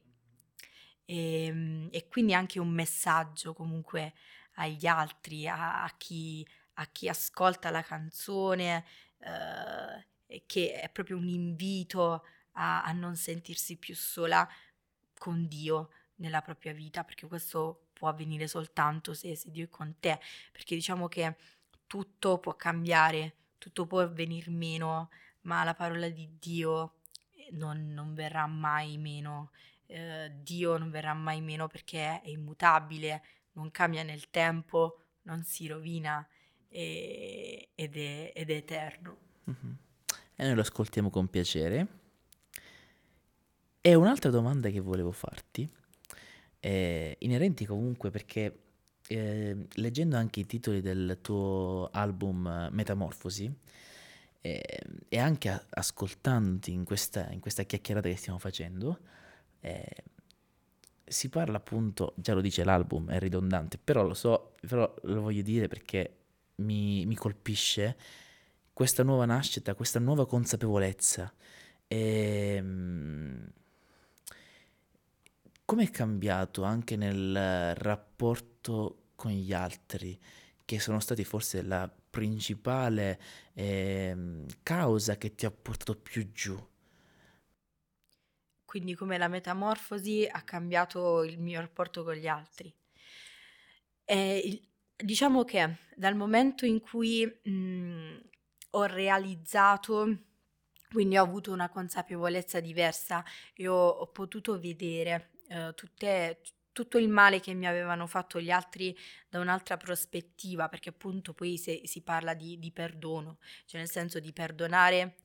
E, 1.05 1.89
e 1.91 2.07
quindi 2.07 2.33
anche 2.33 2.59
un 2.59 2.69
messaggio 2.69 3.53
comunque 3.53 4.13
agli 4.55 4.85
altri, 4.85 5.47
a, 5.47 5.83
a 5.83 5.93
chi, 5.97 6.45
a 6.73 6.85
chi 6.91 7.07
ascolta 7.09 7.71
la 7.71 7.81
canzone, 7.81 8.85
eh, 9.19 10.41
che 10.45 10.73
è 10.73 10.89
proprio 10.89 11.17
un 11.17 11.27
invito 11.27 12.23
a, 12.57 12.83
a 12.83 12.91
non 12.91 13.15
sentirsi 13.15 13.77
più 13.77 13.95
sola 13.95 14.47
con 15.17 15.47
Dio 15.47 15.89
nella 16.15 16.41
propria 16.41 16.73
vita, 16.73 17.03
perché 17.03 17.27
questo 17.27 17.87
può 17.93 18.09
avvenire 18.09 18.47
soltanto 18.47 19.13
se, 19.13 19.35
se 19.35 19.49
Dio 19.51 19.65
è 19.65 19.69
con 19.69 19.95
te, 19.99 20.19
perché 20.51 20.75
diciamo 20.75 21.07
che 21.07 21.35
tutto 21.87 22.37
può 22.39 22.55
cambiare, 22.55 23.35
tutto 23.57 23.85
può 23.85 24.07
venire 24.11 24.51
meno, 24.51 25.09
ma 25.41 25.63
la 25.63 25.73
parola 25.73 26.09
di 26.09 26.29
Dio 26.39 26.95
non, 27.51 27.93
non 27.93 28.13
verrà 28.13 28.45
mai 28.45 28.97
meno. 28.97 29.51
Eh, 29.85 30.31
Dio 30.41 30.77
non 30.77 30.89
verrà 30.91 31.13
mai 31.13 31.41
meno 31.41 31.67
perché 31.67 32.21
è 32.21 32.27
immutabile, 32.27 33.23
non 33.53 33.71
cambia 33.71 34.03
nel 34.03 34.29
tempo, 34.29 35.03
non 35.23 35.43
si 35.43 35.67
rovina 35.67 36.27
e- 36.67 37.69
ed, 37.73 37.95
è, 37.95 38.33
ed 38.35 38.49
è 38.49 38.55
eterno. 38.55 39.17
Mhm. 39.45 39.77
E 40.35 40.43
noi 40.45 40.55
lo 40.55 40.61
ascoltiamo 40.61 41.09
con 41.09 41.27
piacere. 41.29 41.87
E 43.87 43.95
un'altra 43.95 44.29
domanda 44.29 44.67
che 44.69 44.81
volevo 44.81 45.13
farti, 45.13 45.65
eh, 46.59 47.15
inerenti 47.19 47.65
comunque 47.65 48.09
perché 48.09 48.59
eh, 49.07 49.65
leggendo 49.75 50.17
anche 50.17 50.41
i 50.41 50.45
titoli 50.45 50.81
del 50.81 51.19
tuo 51.21 51.87
album 51.93 52.45
eh, 52.47 52.69
Metamorfosi 52.69 53.49
eh, 54.41 54.79
e 55.07 55.17
anche 55.17 55.47
a- 55.47 55.65
ascoltandoti 55.69 56.73
in 56.73 56.83
questa, 56.83 57.29
in 57.31 57.39
questa 57.39 57.63
chiacchierata 57.63 58.09
che 58.09 58.17
stiamo 58.17 58.39
facendo, 58.39 58.99
eh, 59.61 60.03
si 61.05 61.29
parla 61.29 61.55
appunto, 61.55 62.11
già 62.17 62.33
lo 62.33 62.41
dice 62.41 62.65
l'album, 62.65 63.09
è 63.09 63.19
ridondante, 63.19 63.77
però 63.81 64.03
lo 64.03 64.15
so, 64.15 64.55
però 64.67 64.93
lo 65.03 65.21
voglio 65.21 65.43
dire 65.43 65.69
perché 65.69 66.17
mi, 66.55 67.05
mi 67.05 67.15
colpisce 67.15 67.95
questa 68.73 69.03
nuova 69.03 69.23
nascita, 69.23 69.75
questa 69.75 69.99
nuova 69.99 70.27
consapevolezza. 70.27 71.33
Ehm, 71.87 73.49
come 75.67 75.83
è 75.83 75.89
cambiato 75.91 76.63
anche 76.63 76.95
nel 76.95 77.75
rapporto 77.75 79.09
con 79.15 79.31
gli 79.31 79.51
altri, 79.51 80.17
che 80.63 80.79
sono 80.79 80.99
stati 81.01 81.25
forse 81.25 81.61
la 81.61 81.91
principale 82.09 83.19
ehm, 83.53 84.45
causa 84.63 85.17
che 85.17 85.35
ti 85.35 85.45
ha 85.45 85.51
portato 85.51 85.95
più 85.97 86.31
giù? 86.31 86.57
Quindi 88.65 88.93
come 88.93 89.17
la 89.17 89.27
metamorfosi 89.27 90.27
ha 90.31 90.43
cambiato 90.43 91.23
il 91.23 91.39
mio 91.39 91.59
rapporto 91.59 92.03
con 92.03 92.13
gli 92.13 92.27
altri. 92.27 92.71
Il- 94.05 94.61
diciamo 94.95 95.43
che 95.43 95.77
dal 95.95 96.15
momento 96.15 96.65
in 96.65 96.79
cui 96.79 97.25
mh, 97.25 98.17
ho 98.71 98.83
realizzato, 98.85 100.17
quindi 100.91 101.17
ho 101.17 101.23
avuto 101.23 101.51
una 101.51 101.69
consapevolezza 101.69 102.59
diversa 102.59 103.23
e 103.53 103.67
ho, 103.67 103.87
ho 103.87 104.07
potuto 104.11 104.59
vedere 104.59 105.31
eh, 105.47 105.73
tutte- 105.75 106.41
tutto 106.71 106.97
il 106.99 107.09
male 107.09 107.39
che 107.39 107.53
mi 107.53 107.65
avevano 107.67 108.05
fatto 108.07 108.39
gli 108.39 108.51
altri 108.51 108.95
da 109.29 109.39
un'altra 109.39 109.77
prospettiva, 109.77 110.69
perché 110.69 110.89
appunto 110.89 111.33
poi 111.33 111.57
se- 111.57 111.81
si 111.85 112.01
parla 112.01 112.33
di, 112.33 112.59
di 112.59 112.71
perdono, 112.71 113.37
cioè 113.65 113.79
nel 113.81 113.89
senso 113.89 114.19
di 114.19 114.31
perdonare 114.33 115.15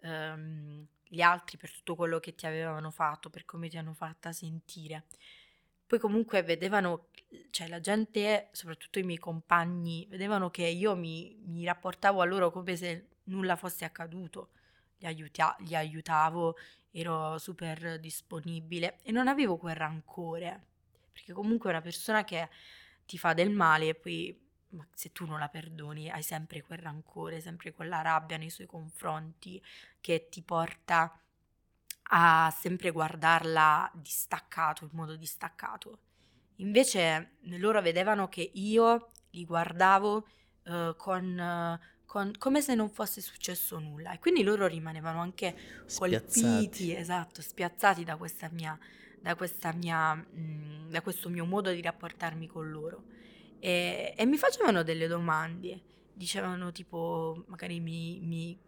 ehm, 0.00 0.86
gli 1.08 1.20
altri 1.20 1.56
per 1.58 1.70
tutto 1.70 1.94
quello 1.94 2.18
che 2.18 2.34
ti 2.34 2.46
avevano 2.46 2.90
fatto, 2.90 3.30
per 3.30 3.44
come 3.44 3.68
ti 3.68 3.76
hanno 3.78 3.92
fatta 3.94 4.32
sentire. 4.32 5.04
Poi 5.86 5.98
comunque 5.98 6.42
vedevano, 6.42 7.08
cioè 7.50 7.68
la 7.68 7.80
gente, 7.80 8.48
soprattutto 8.52 8.98
i 8.98 9.02
miei 9.02 9.18
compagni, 9.18 10.06
vedevano 10.08 10.50
che 10.50 10.64
io 10.66 10.96
mi, 10.96 11.36
mi 11.44 11.64
rapportavo 11.64 12.20
a 12.22 12.24
loro 12.24 12.50
come 12.50 12.76
se 12.76 13.08
nulla 13.24 13.56
fosse 13.56 13.84
accaduto, 13.84 14.50
li, 14.98 15.06
aiuta- 15.06 15.54
li 15.60 15.74
aiutavo, 15.76 16.56
ero 16.92 17.38
super 17.38 17.98
disponibile 17.98 18.98
e 19.02 19.10
non 19.12 19.26
avevo 19.26 19.56
quel 19.56 19.74
rancore, 19.74 20.66
perché 21.12 21.32
comunque 21.32 21.70
una 21.70 21.80
persona 21.80 22.24
che 22.24 22.48
ti 23.06 23.18
fa 23.18 23.32
del 23.34 23.50
male 23.50 23.88
e 23.88 23.94
poi 23.94 24.40
se 24.94 25.12
tu 25.12 25.26
non 25.26 25.38
la 25.38 25.48
perdoni 25.48 26.10
hai 26.10 26.22
sempre 26.22 26.62
quel 26.62 26.78
rancore, 26.78 27.40
sempre 27.40 27.72
quella 27.72 28.00
rabbia 28.00 28.36
nei 28.36 28.50
suoi 28.50 28.66
confronti 28.66 29.62
che 30.00 30.28
ti 30.30 30.42
porta 30.42 31.18
a 32.14 32.54
sempre 32.56 32.90
guardarla 32.90 33.90
distaccato, 33.94 34.84
in 34.84 34.90
modo 34.92 35.16
distaccato. 35.16 35.98
Invece 36.56 37.36
loro 37.58 37.80
vedevano 37.80 38.28
che 38.28 38.50
io 38.54 39.10
li 39.30 39.44
guardavo 39.44 40.26
eh, 40.64 40.94
con, 40.96 41.38
eh, 41.38 41.80
con- 42.12 42.32
come 42.36 42.60
se 42.60 42.74
non 42.74 42.90
fosse 42.90 43.22
successo 43.22 43.78
nulla 43.78 44.12
e 44.12 44.18
quindi 44.18 44.42
loro 44.42 44.66
rimanevano 44.66 45.22
anche 45.22 45.56
colpiti, 45.96 46.40
Spiazzati. 46.40 46.94
esatto, 46.94 47.40
spiazzati 47.40 48.04
da 48.04 48.16
questa 48.16 48.50
mia, 48.52 48.78
da 49.18 49.34
questa 49.34 49.72
mia, 49.72 50.14
mm, 50.14 50.90
da 50.90 51.00
questo 51.00 51.30
mio 51.30 51.46
modo 51.46 51.70
di 51.72 51.80
rapportarmi 51.80 52.46
con 52.48 52.68
loro. 52.68 53.04
E, 53.60 54.12
e 54.14 54.26
mi 54.26 54.36
facevano 54.36 54.82
delle 54.82 55.06
domande, 55.06 55.80
dicevano 56.12 56.70
tipo, 56.70 57.44
magari 57.46 57.80
mi, 57.80 58.20
mi- 58.20 58.58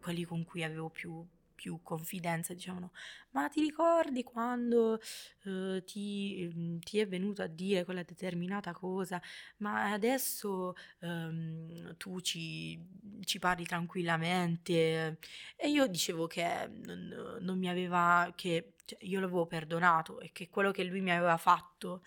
quelli 0.00 0.24
con 0.24 0.44
cui 0.44 0.64
avevo 0.64 0.88
più 0.88 1.24
più 1.58 1.80
confidenza, 1.82 2.54
dicevano, 2.54 2.92
ma 3.30 3.48
ti 3.48 3.60
ricordi 3.60 4.22
quando 4.22 5.00
eh, 5.44 5.82
ti, 5.84 6.48
mm, 6.54 6.78
ti, 6.78 7.00
è 7.00 7.08
venuto 7.08 7.42
a 7.42 7.48
dire 7.48 7.84
quella 7.84 8.04
determinata 8.04 8.72
cosa, 8.72 9.20
ma 9.56 9.90
adesso 9.90 10.74
ehm, 11.00 11.96
tu 11.96 12.20
ci, 12.20 12.80
ci, 13.24 13.40
parli 13.40 13.64
tranquillamente? 13.64 15.18
E 15.56 15.68
io 15.68 15.88
dicevo 15.88 16.28
che 16.28 16.70
non, 16.84 17.38
non 17.40 17.58
mi 17.58 17.68
aveva, 17.68 18.32
che 18.36 18.74
cioè, 18.84 18.98
io 19.02 19.18
l'avevo 19.18 19.46
perdonato 19.46 20.20
e 20.20 20.30
che 20.32 20.48
quello 20.48 20.70
che 20.70 20.84
lui 20.84 21.00
mi 21.00 21.10
aveva 21.10 21.36
fatto 21.36 22.02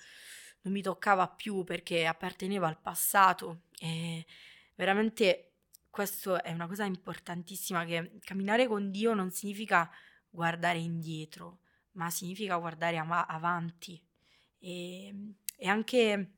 non 0.61 0.73
mi 0.73 0.81
toccava 0.81 1.27
più 1.27 1.63
perché 1.63 2.05
apparteneva 2.05 2.67
al 2.67 2.79
passato. 2.79 3.63
E 3.79 4.25
veramente 4.75 5.50
questo 5.91 6.41
è 6.41 6.51
una 6.51 6.67
cosa 6.67 6.85
importantissima 6.85 7.85
che 7.85 8.17
camminare 8.21 8.65
con 8.65 8.89
Dio 8.89 9.13
non 9.13 9.29
significa 9.29 9.91
guardare 10.29 10.79
indietro, 10.79 11.59
ma 11.91 12.09
significa 12.09 12.55
guardare 12.55 12.97
av- 12.97 13.25
avanti. 13.27 14.01
E, 14.57 15.33
e, 15.57 15.67
anche 15.67 16.31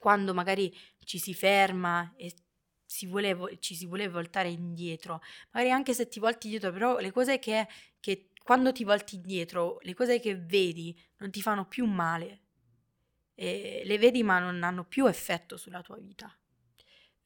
quando 0.00 0.32
magari 0.34 0.74
ci 1.04 1.18
si 1.18 1.34
ferma 1.34 2.14
e 2.16 2.34
si 2.84 3.06
vuole, 3.06 3.58
ci 3.60 3.74
si 3.74 3.86
vuole 3.86 4.08
voltare 4.08 4.48
indietro, 4.48 5.20
magari 5.50 5.70
anche 5.70 5.92
se 5.92 6.08
ti 6.08 6.18
volti 6.18 6.46
indietro, 6.46 6.72
però 6.72 6.98
le 6.98 7.12
cose 7.12 7.38
che, 7.38 7.68
che 8.00 8.30
quando 8.42 8.72
ti 8.72 8.84
volti 8.84 9.16
indietro, 9.16 9.78
le 9.82 9.94
cose 9.94 10.18
che 10.20 10.36
vedi 10.36 10.98
non 11.18 11.30
ti 11.30 11.42
fanno 11.42 11.66
più 11.66 11.84
male. 11.84 12.42
E 13.34 13.82
le 13.84 13.98
vedi 13.98 14.22
ma 14.22 14.38
non 14.40 14.62
hanno 14.64 14.84
più 14.84 15.06
effetto 15.06 15.56
sulla 15.56 15.82
tua 15.82 15.96
vita 15.98 16.34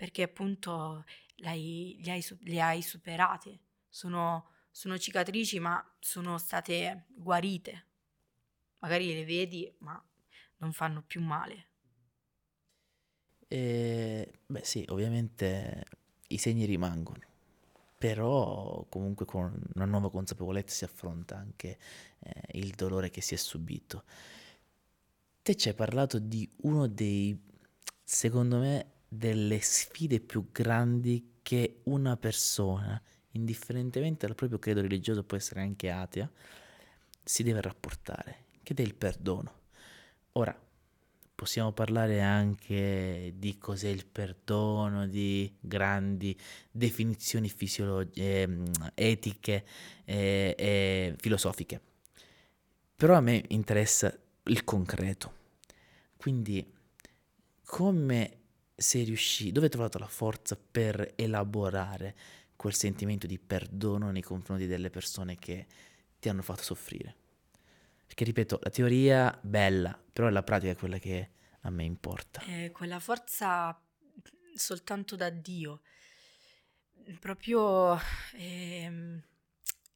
perché 0.02 0.24
appunto 0.24 1.04
hai, 1.48 2.00
le, 2.02 2.10
hai, 2.10 2.24
le 2.40 2.60
hai 2.60 2.82
superate. 2.82 3.60
Sono, 3.88 4.48
sono 4.70 4.98
cicatrici, 4.98 5.58
ma 5.58 5.84
sono 5.98 6.38
state 6.38 7.06
guarite. 7.08 7.86
Magari 8.78 9.12
le 9.14 9.24
vedi, 9.24 9.72
ma 9.78 10.02
non 10.58 10.72
fanno 10.72 11.02
più 11.02 11.20
male. 11.20 11.66
E, 13.48 14.32
beh 14.46 14.64
sì, 14.64 14.84
ovviamente 14.88 15.84
i 16.28 16.38
segni 16.38 16.64
rimangono, 16.64 17.20
però 17.98 18.86
comunque 18.88 19.26
con 19.26 19.62
una 19.74 19.84
nuova 19.84 20.10
consapevolezza 20.10 20.74
si 20.74 20.84
affronta 20.84 21.36
anche 21.36 21.78
eh, 22.20 22.58
il 22.58 22.70
dolore 22.70 23.10
che 23.10 23.20
si 23.20 23.34
è 23.34 23.36
subito. 23.36 24.04
Te 25.42 25.56
ci 25.56 25.68
hai 25.68 25.74
parlato 25.74 26.18
di 26.18 26.48
uno 26.62 26.86
dei, 26.86 27.38
secondo 28.02 28.58
me, 28.58 28.92
delle 29.08 29.60
sfide 29.60 30.20
più 30.20 30.50
grandi 30.50 31.31
che 31.42 31.80
una 31.84 32.16
persona, 32.16 33.00
indifferentemente 33.32 34.26
dal 34.26 34.34
proprio 34.34 34.58
credo 34.58 34.80
religioso, 34.80 35.24
può 35.24 35.36
essere 35.36 35.60
anche 35.60 35.90
atea, 35.90 36.30
si 37.22 37.42
deve 37.42 37.60
rapportare, 37.60 38.44
che 38.62 38.74
è 38.74 38.80
il 38.82 38.94
perdono. 38.94 39.60
Ora, 40.32 40.58
possiamo 41.34 41.72
parlare 41.72 42.20
anche 42.20 43.34
di 43.36 43.58
cos'è 43.58 43.88
il 43.88 44.06
perdono, 44.06 45.06
di 45.06 45.52
grandi 45.58 46.38
definizioni 46.70 47.48
fisiologiche, 47.48 48.42
ehm, 48.42 48.70
etiche 48.94 49.64
e, 50.04 50.54
e 50.56 51.14
filosofiche. 51.18 51.80
Però 52.94 53.16
a 53.16 53.20
me 53.20 53.42
interessa 53.48 54.16
il 54.44 54.62
concreto. 54.62 55.40
Quindi 56.16 56.64
come 57.64 58.41
sei 58.82 59.04
riuscito, 59.04 59.52
dove 59.52 59.66
hai 59.66 59.72
trovato 59.72 59.98
la 59.98 60.06
forza 60.06 60.56
per 60.56 61.12
elaborare 61.16 62.14
quel 62.56 62.74
sentimento 62.74 63.26
di 63.26 63.38
perdono 63.38 64.10
nei 64.10 64.22
confronti 64.22 64.66
delle 64.66 64.90
persone 64.90 65.36
che 65.36 65.66
ti 66.18 66.28
hanno 66.28 66.42
fatto 66.42 66.62
soffrire? 66.62 67.16
Perché 68.06 68.24
ripeto, 68.24 68.58
la 68.62 68.70
teoria 68.70 69.38
bella, 69.40 69.98
però 70.12 70.28
la 70.28 70.42
pratica 70.42 70.72
è 70.72 70.76
quella 70.76 70.98
che 70.98 71.30
a 71.60 71.70
me 71.70 71.84
importa. 71.84 72.42
Eh, 72.44 72.70
quella 72.70 73.00
forza 73.00 73.80
soltanto 74.54 75.16
da 75.16 75.30
Dio. 75.30 75.80
Proprio 77.18 77.98
ehm, 78.34 79.22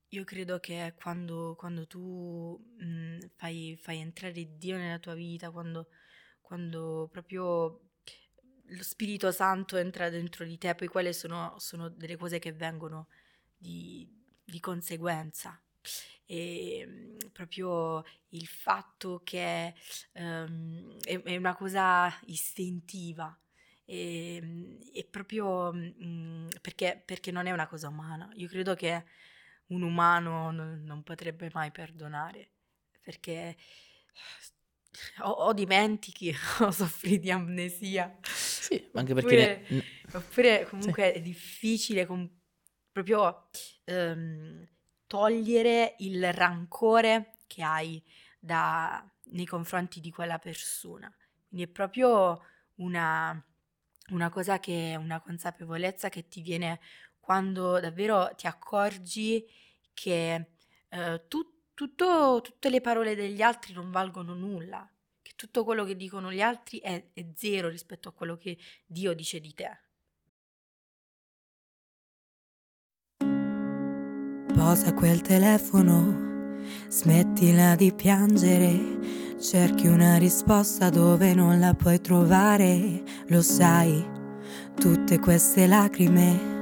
io 0.09 0.25
credo 0.25 0.59
che 0.59 0.95
quando, 0.97 1.55
quando 1.57 1.87
tu 1.87 2.59
mh, 2.79 3.19
fai, 3.35 3.79
fai, 3.81 3.99
entrare 3.99 4.57
Dio 4.57 4.77
nella 4.77 4.99
tua 4.99 5.15
vita, 5.15 5.51
quando, 5.51 5.89
quando 6.41 7.09
proprio 7.13 7.86
lo 8.69 8.83
Spirito 8.83 9.31
Santo 9.33 9.77
entra 9.77 10.09
dentro 10.11 10.45
di 10.45 10.59
te, 10.59 10.75
poi 10.75 10.89
quelle 10.89 11.13
sono, 11.13 11.55
sono 11.59 11.89
delle 11.89 12.17
cose 12.17 12.39
che 12.39 12.53
vengono 12.53 13.09
di, 13.57 14.09
di 14.45 14.61
conseguenza. 14.61 15.61
E 16.25 16.85
mm, 16.87 17.19
proprio 17.33 18.05
il 18.31 18.47
fatto 18.47 19.21
che 19.25 19.75
um, 20.13 20.99
è, 21.03 21.21
è, 21.23 21.37
una 21.37 21.55
cosa 21.55 22.13
istintiva. 22.27 23.39
E, 23.85 24.41
mm, 24.43 24.81
è 24.93 25.05
proprio 25.05 25.71
um, 25.71 26.49
perché, 26.61 27.01
perché, 27.05 27.31
non 27.31 27.47
è 27.47 27.53
una 27.53 27.69
cosa 27.69 27.89
umana. 27.89 28.29
Io 28.35 28.49
credo 28.49 28.75
che 28.75 29.05
un 29.69 29.83
umano 29.83 30.51
non, 30.51 30.83
non 30.85 31.03
potrebbe 31.03 31.51
mai 31.53 31.71
perdonare 31.71 32.51
perché 33.01 33.57
o, 35.23 35.31
o 35.31 35.53
dimentichi 35.53 36.35
o 36.61 36.71
soffri 36.71 37.19
di 37.19 37.31
amnesia. 37.31 38.17
Sì, 38.23 38.91
anche 38.95 39.15
perché... 39.15 39.27
Oppure, 39.27 39.65
ne... 39.69 39.85
oppure 40.13 40.67
comunque 40.69 41.11
sì. 41.13 41.19
è 41.19 41.21
difficile 41.23 42.07
com- 42.07 42.31
proprio 42.91 43.49
um, 43.85 44.67
togliere 45.07 45.97
il 45.99 46.33
rancore 46.33 47.37
che 47.47 47.63
hai 47.63 48.03
da, 48.39 49.05
nei 49.31 49.47
confronti 49.47 50.01
di 50.01 50.11
quella 50.11 50.39
persona. 50.39 51.13
Quindi 51.49 51.67
è 51.67 51.69
proprio 51.69 52.41
una, 52.77 53.45
una 54.11 54.31
cosa 54.31 54.59
che, 54.59 54.97
una 54.99 55.21
consapevolezza 55.21 56.09
che 56.09 56.29
ti 56.29 56.41
viene 56.41 56.81
quando 57.21 57.81
davvero 57.81 58.31
ti 58.37 58.47
accorgi 58.47 59.45
che 59.93 60.51
uh, 60.91 61.21
tu 61.29 61.56
tutto, 61.77 62.41
tutte 62.43 62.71
le 62.71 62.81
parole 62.81 63.15
degli 63.15 63.43
altri 63.43 63.75
non 63.75 63.91
valgono 63.91 64.33
nulla, 64.35 64.91
che 65.21 65.33
tutto 65.37 65.63
quello 65.63 65.85
che 65.85 65.95
dicono 65.95 66.33
gli 66.33 66.41
altri 66.41 66.79
è, 66.79 67.11
è 67.13 67.27
zero 67.35 67.69
rispetto 67.69 68.09
a 68.09 68.13
quello 68.13 68.37
che 68.39 68.57
Dio 68.87 69.13
dice 69.13 69.41
di 69.41 69.53
te. 69.53 69.81
Posa 74.55 74.95
quel 74.95 75.21
telefono, 75.21 76.65
smettila 76.89 77.77
di 77.77 77.93
piangere, 77.93 79.37
cerchi 79.39 79.87
una 79.87 80.17
risposta 80.17 80.89
dove 80.89 81.35
non 81.35 81.61
la 81.61 81.75
puoi 81.75 82.01
trovare, 82.01 83.03
lo 83.27 83.43
sai, 83.43 84.03
tutte 84.75 85.19
queste 85.19 85.67
lacrime 85.67 86.56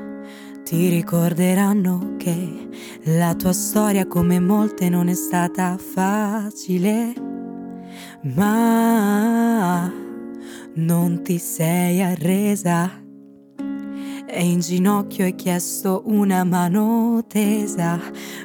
ti 0.65 0.89
ricorderanno 0.89 2.15
che 2.17 2.69
la 3.05 3.35
tua 3.35 3.53
storia 3.53 4.07
come 4.07 4.41
molte 4.41 4.89
non 4.89 5.09
è 5.09 5.15
stata 5.15 5.77
facile, 5.77 7.13
ma 8.35 9.93
non 10.75 11.23
ti 11.23 11.37
sei 11.39 12.01
arresa. 12.03 12.91
E 14.27 14.45
in 14.45 14.61
ginocchio 14.61 15.25
hai 15.25 15.35
chiesto 15.35 16.03
una 16.07 16.45
mano 16.45 17.23
tesa, 17.29 18.01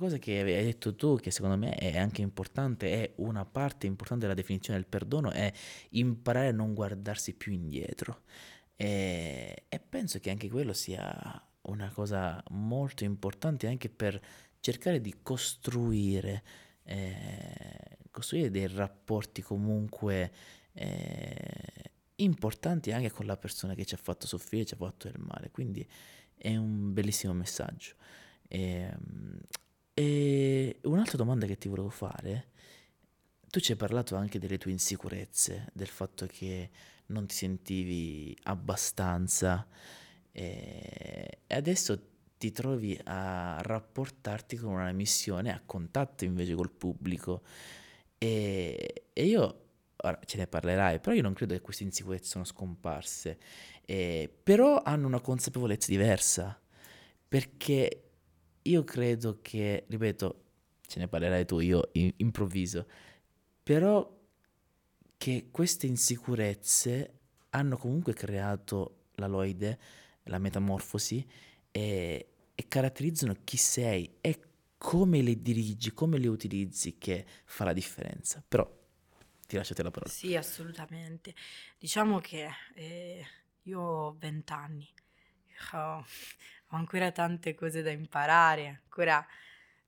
Cosa 0.03 0.17
che 0.17 0.39
hai 0.39 0.63
detto 0.65 0.95
tu, 0.95 1.17
che 1.17 1.31
secondo 1.31 1.57
me 1.57 1.75
è 1.75 1.97
anche 1.97 2.21
importante, 2.21 2.91
è 2.91 3.13
una 3.17 3.45
parte 3.45 3.87
importante 3.87 4.23
della 4.25 4.35
definizione 4.35 4.77
del 4.79 4.87
perdono, 4.87 5.31
è 5.31 5.51
imparare 5.91 6.47
a 6.47 6.51
non 6.51 6.73
guardarsi 6.73 7.33
più 7.33 7.51
indietro. 7.53 8.23
E, 8.75 9.63
e 9.69 9.79
penso 9.79 10.19
che 10.19 10.29
anche 10.29 10.49
quello 10.49 10.73
sia 10.73 11.41
una 11.63 11.89
cosa 11.91 12.43
molto 12.49 13.05
importante 13.05 13.67
anche 13.67 13.89
per 13.89 14.19
cercare 14.59 14.99
di 14.99 15.15
costruire, 15.21 16.43
eh, 16.83 17.97
costruire 18.11 18.49
dei 18.49 18.67
rapporti 18.67 19.41
comunque 19.41 20.31
eh, 20.73 21.91
importanti 22.15 22.91
anche 22.91 23.11
con 23.11 23.25
la 23.25 23.37
persona 23.37 23.73
che 23.73 23.85
ci 23.85 23.93
ha 23.93 23.97
fatto 23.97 24.27
soffrire, 24.27 24.65
ci 24.65 24.73
ha 24.73 24.77
fatto 24.77 25.09
del 25.09 25.19
male. 25.19 25.49
Quindi 25.51 25.87
è 26.35 26.55
un 26.57 26.91
bellissimo 26.91 27.33
messaggio. 27.33 27.95
E, 28.47 28.61
ehm, 28.61 29.39
e 29.93 30.79
un'altra 30.83 31.17
domanda 31.17 31.45
che 31.45 31.57
ti 31.57 31.67
volevo 31.67 31.89
fare, 31.89 32.49
tu 33.49 33.59
ci 33.59 33.71
hai 33.71 33.77
parlato 33.77 34.15
anche 34.15 34.39
delle 34.39 34.57
tue 34.57 34.71
insicurezze, 34.71 35.69
del 35.73 35.87
fatto 35.87 36.25
che 36.25 36.69
non 37.07 37.27
ti 37.27 37.35
sentivi 37.35 38.35
abbastanza 38.43 39.67
e 40.31 41.39
adesso 41.47 42.09
ti 42.37 42.51
trovi 42.51 42.99
a 43.03 43.61
rapportarti 43.61 44.57
con 44.57 44.73
una 44.73 44.91
missione 44.91 45.53
a 45.53 45.61
contatto 45.63 46.25
invece 46.25 46.55
col 46.55 46.71
pubblico. 46.71 47.43
E, 48.17 49.05
e 49.13 49.25
io 49.25 49.59
ora 49.97 50.19
ce 50.25 50.37
ne 50.37 50.47
parlerai, 50.47 50.99
però 50.99 51.15
io 51.15 51.21
non 51.21 51.33
credo 51.33 51.53
che 51.53 51.61
queste 51.61 51.83
insicurezze 51.83 52.25
sono 52.25 52.43
scomparse, 52.43 53.37
eh, 53.85 54.29
però 54.43 54.81
hanno 54.81 55.07
una 55.07 55.21
consapevolezza 55.21 55.87
diversa, 55.89 56.59
perché 57.27 58.02
io 58.63 58.83
credo 58.83 59.39
che, 59.41 59.85
ripeto, 59.87 60.43
ce 60.85 60.99
ne 60.99 61.07
parlerai 61.07 61.45
tu, 61.45 61.59
io 61.59 61.89
improvviso, 61.93 62.87
però 63.63 64.21
che 65.17 65.47
queste 65.51 65.87
insicurezze 65.87 67.19
hanno 67.51 67.77
comunque 67.77 68.13
creato 68.13 69.05
la 69.15 69.27
loide, 69.27 69.79
la 70.23 70.37
metamorfosi 70.37 71.25
e, 71.71 72.27
e 72.53 72.67
caratterizzano 72.67 73.35
chi 73.43 73.57
sei 73.57 74.17
e 74.21 74.39
come 74.77 75.21
le 75.21 75.41
dirigi, 75.41 75.93
come 75.93 76.17
le 76.17 76.27
utilizzi 76.27 76.97
che 76.97 77.25
fa 77.45 77.63
la 77.63 77.73
differenza. 77.73 78.43
Però 78.45 78.69
ti 79.47 79.55
lascio 79.55 79.73
te 79.73 79.83
la 79.83 79.91
parola. 79.91 80.11
Sì, 80.11 80.35
assolutamente. 80.35 81.33
Diciamo 81.77 82.19
che 82.19 82.49
eh, 82.73 83.25
io 83.63 83.79
ho 83.79 84.15
vent'anni, 84.17 84.87
ho, 85.73 86.05
ho, 86.73 86.77
ancora 86.77 87.11
tante 87.11 87.53
cose 87.53 87.81
da 87.81 87.91
imparare, 87.91 88.81
ancora 88.83 89.25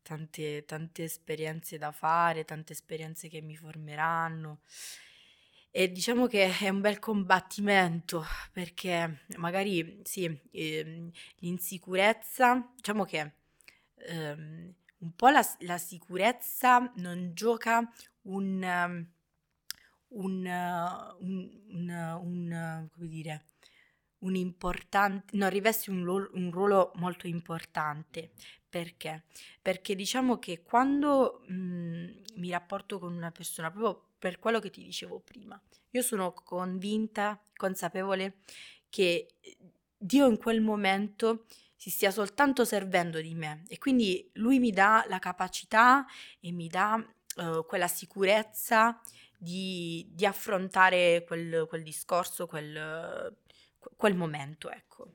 tante, 0.01 0.65
tante 0.65 1.03
esperienze 1.03 1.77
da 1.77 1.91
fare, 1.91 2.45
tante 2.45 2.73
esperienze 2.73 3.27
che 3.27 3.41
mi 3.41 3.55
formeranno. 3.55 4.59
E 5.71 5.91
diciamo 5.91 6.27
che 6.27 6.57
è 6.57 6.69
un 6.69 6.79
bel 6.79 6.99
combattimento 6.99 8.23
perché 8.53 9.25
magari 9.37 9.99
sì, 10.03 10.25
eh, 10.51 11.11
l'insicurezza, 11.39 12.71
diciamo 12.75 13.03
che 13.03 13.33
ehm, 13.95 14.73
un 14.99 15.15
po' 15.15 15.29
la, 15.29 15.45
la, 15.59 15.77
sicurezza 15.77 16.91
non 16.95 17.31
gioca 17.33 17.91
un, 18.21 18.63
un, 20.07 20.45
un, 21.19 21.19
un, 21.19 22.19
un 22.21 22.87
come 22.89 23.07
dire, 23.07 23.45
un 24.19 24.35
importante, 24.35 25.35
no, 25.37 25.47
riveste 25.49 25.89
un, 25.91 26.07
un 26.07 26.51
ruolo 26.51 26.91
molto 26.95 27.27
importante. 27.27 28.31
Perché? 28.69 29.23
Perché 29.61 29.95
diciamo 29.95 30.37
che 30.37 30.61
quando 30.61 31.43
mh, 31.47 31.53
mm, 31.53 32.07
mi 32.35 32.49
rapporto 32.49 32.99
con 32.99 33.13
una 33.13 33.31
persona, 33.31 33.71
proprio 33.71 34.09
per 34.19 34.39
quello 34.39 34.59
che 34.59 34.69
ti 34.69 34.83
dicevo 34.83 35.19
prima, 35.19 35.59
io 35.91 36.01
sono 36.01 36.33
convinta, 36.33 37.39
consapevole 37.55 38.39
che 38.89 39.27
Dio 39.97 40.27
in 40.27 40.37
quel 40.37 40.61
momento 40.61 41.45
si 41.75 41.89
stia 41.89 42.11
soltanto 42.11 42.65
servendo 42.65 43.21
di 43.21 43.33
me 43.33 43.63
e 43.67 43.77
quindi 43.77 44.29
lui 44.33 44.59
mi 44.59 44.71
dà 44.71 45.05
la 45.07 45.19
capacità 45.19 46.05
e 46.39 46.51
mi 46.51 46.67
dà 46.67 46.95
uh, 47.37 47.65
quella 47.65 47.87
sicurezza 47.87 48.99
di, 49.37 50.05
di 50.11 50.25
affrontare 50.25 51.23
quel, 51.25 51.65
quel 51.67 51.83
discorso, 51.83 52.47
quel, 52.47 53.35
quel, 53.95 54.15
momento, 54.15 54.69
ecco. 54.69 55.13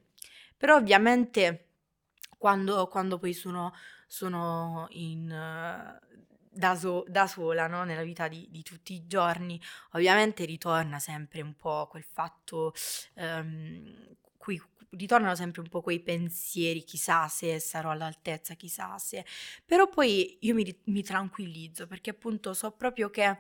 Però 0.57 0.77
ovviamente 0.77 1.69
quando, 2.37 2.87
quando 2.89 3.19
poi 3.19 3.33
sono, 3.33 3.75
sono 4.07 4.87
in, 4.91 5.29
da, 5.29 6.75
so, 6.75 7.05
da, 7.09 7.27
sola 7.27 7.67
no? 7.67 7.85
nella 7.85 8.03
vita 8.03 8.29
di, 8.29 8.47
di, 8.51 8.63
tutti 8.63 8.95
i 8.95 9.07
giorni, 9.07 9.61
ovviamente 9.93 10.45
ritorna 10.45 10.99
sempre 10.99 11.41
un 11.41 11.55
po' 11.55 11.87
quel 11.89 12.05
fatto, 12.05 12.73
um, 13.15 14.17
cui, 14.37 14.61
ritornano 14.91 15.35
sempre 15.35 15.61
un 15.61 15.69
po' 15.69 15.83
quei 15.83 16.01
pensieri, 16.01 16.83
chissà 16.83 17.29
se 17.29 17.61
sarò 17.61 17.91
all'altezza, 17.91 18.55
chissà 18.55 18.99
se... 18.99 19.25
Però 19.65 19.89
poi 19.89 20.39
io 20.41 20.55
mi, 20.55 20.81
mi 20.85 21.03
tranquillizzo 21.03 21.87
perché 21.87 22.11
appunto 22.11 22.55
so 22.55 22.73
proprio 22.73 23.11
che 23.11 23.39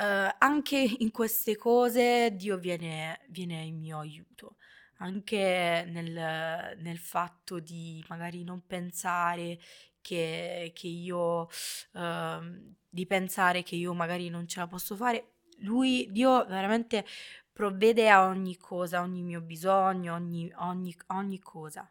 Uh, 0.00 0.34
anche 0.38 0.78
in 0.78 1.10
queste 1.10 1.56
cose 1.56 2.34
Dio 2.34 2.56
viene, 2.56 3.20
viene 3.28 3.60
in 3.64 3.78
mio 3.78 3.98
aiuto, 3.98 4.56
anche 5.00 5.84
nel, 5.86 6.74
nel, 6.78 6.96
fatto 6.96 7.60
di 7.60 8.02
magari 8.08 8.42
non 8.42 8.64
pensare 8.66 9.58
che, 10.00 10.72
che 10.74 10.86
io, 10.86 11.42
uh, 11.42 12.72
di 12.88 13.06
pensare 13.06 13.62
che 13.62 13.76
io 13.76 13.92
magari 13.92 14.30
non 14.30 14.48
ce 14.48 14.60
la 14.60 14.66
posso 14.66 14.96
fare. 14.96 15.32
Lui, 15.58 16.08
Dio 16.10 16.46
veramente 16.46 17.04
provvede 17.52 18.08
a 18.08 18.24
ogni 18.26 18.56
cosa, 18.56 19.00
a 19.00 19.02
ogni 19.02 19.22
mio 19.22 19.42
bisogno, 19.42 20.14
ogni, 20.14 20.50
ogni, 20.56 20.96
ogni 21.08 21.38
cosa. 21.40 21.86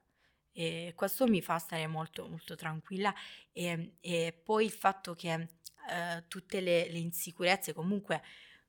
E 0.52 0.94
questo 0.96 1.28
mi 1.28 1.42
fa 1.42 1.60
stare 1.60 1.86
molto, 1.86 2.28
molto 2.28 2.56
tranquilla 2.56 3.14
e, 3.52 3.98
e 4.02 4.42
poi 4.44 4.66
il 4.66 4.72
fatto 4.72 5.14
che 5.14 5.59
eh, 5.90 6.24
tutte 6.28 6.62
le, 6.62 6.90
le 6.90 7.00
insicurezze 7.00 7.74
comunque 7.74 8.22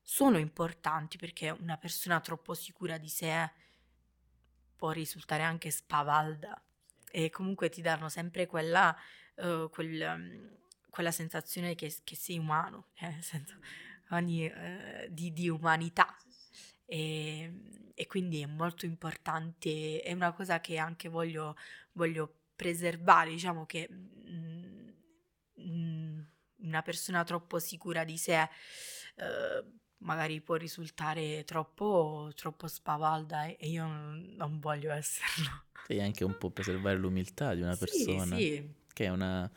sono 0.03 0.39
importanti 0.39 1.19
perché 1.19 1.51
una 1.51 1.77
persona 1.77 2.21
troppo 2.21 2.55
sicura 2.55 2.99
di 2.99 3.09
sé 3.09 3.51
può 4.75 4.91
risultare 4.91 5.43
anche 5.43 5.71
spavalda 5.71 6.61
e 7.11 7.29
comunque 7.31 7.69
ti 7.69 7.83
danno 7.83 8.09
sempre 8.09 8.47
quella, 8.47 8.97
uh, 9.37 9.69
quel, 9.69 10.01
um, 10.01 10.57
quella 10.89 11.11
sensazione 11.11 11.75
che, 11.75 11.95
che, 12.03 12.17
sei 12.17 12.39
umano, 12.39 12.87
eh, 13.01 13.21
senso, 13.21 13.59
ogni, 14.11 14.47
uh, 14.47 15.07
di, 15.09 15.33
di, 15.33 15.49
umanità. 15.49 16.17
E, 16.87 17.53
e, 17.95 18.07
quindi 18.07 18.41
è 18.41 18.47
molto 18.47 18.87
importante, 18.87 20.01
è 20.01 20.13
una 20.13 20.33
cosa 20.33 20.61
che 20.61 20.79
anche 20.79 21.09
voglio, 21.09 21.57
voglio 21.93 22.35
preservare, 22.57 23.31
diciamo 23.31 23.67
che... 23.67 23.89
Mm, 23.91 24.89
mm, 25.61 26.20
una 26.63 26.83
persona 26.83 27.25
troppo 27.25 27.59
sicura 27.59 28.05
di 28.05 28.17
sé 28.17 28.49
eh, 29.17 29.65
magari 29.99 30.41
può 30.41 30.55
risultare 30.55 31.45
troppo, 31.45 32.31
troppo 32.35 32.67
spavalda 32.67 33.47
e 33.47 33.69
io 33.69 33.87
non, 33.87 34.59
voglio 34.61 34.93
esserlo. 34.93 35.65
E 35.87 36.03
anche 36.03 36.25
un 36.25 36.37
po' 36.39 36.51
preservare 36.51 36.97
l'umiltà 36.97 37.55
di 37.55 37.63
una 37.63 37.77
persona, 37.77 38.37
sì, 38.37 38.43
sì. 38.43 38.75
che 38.93 39.05
è 39.05 39.09
una, 39.09 39.51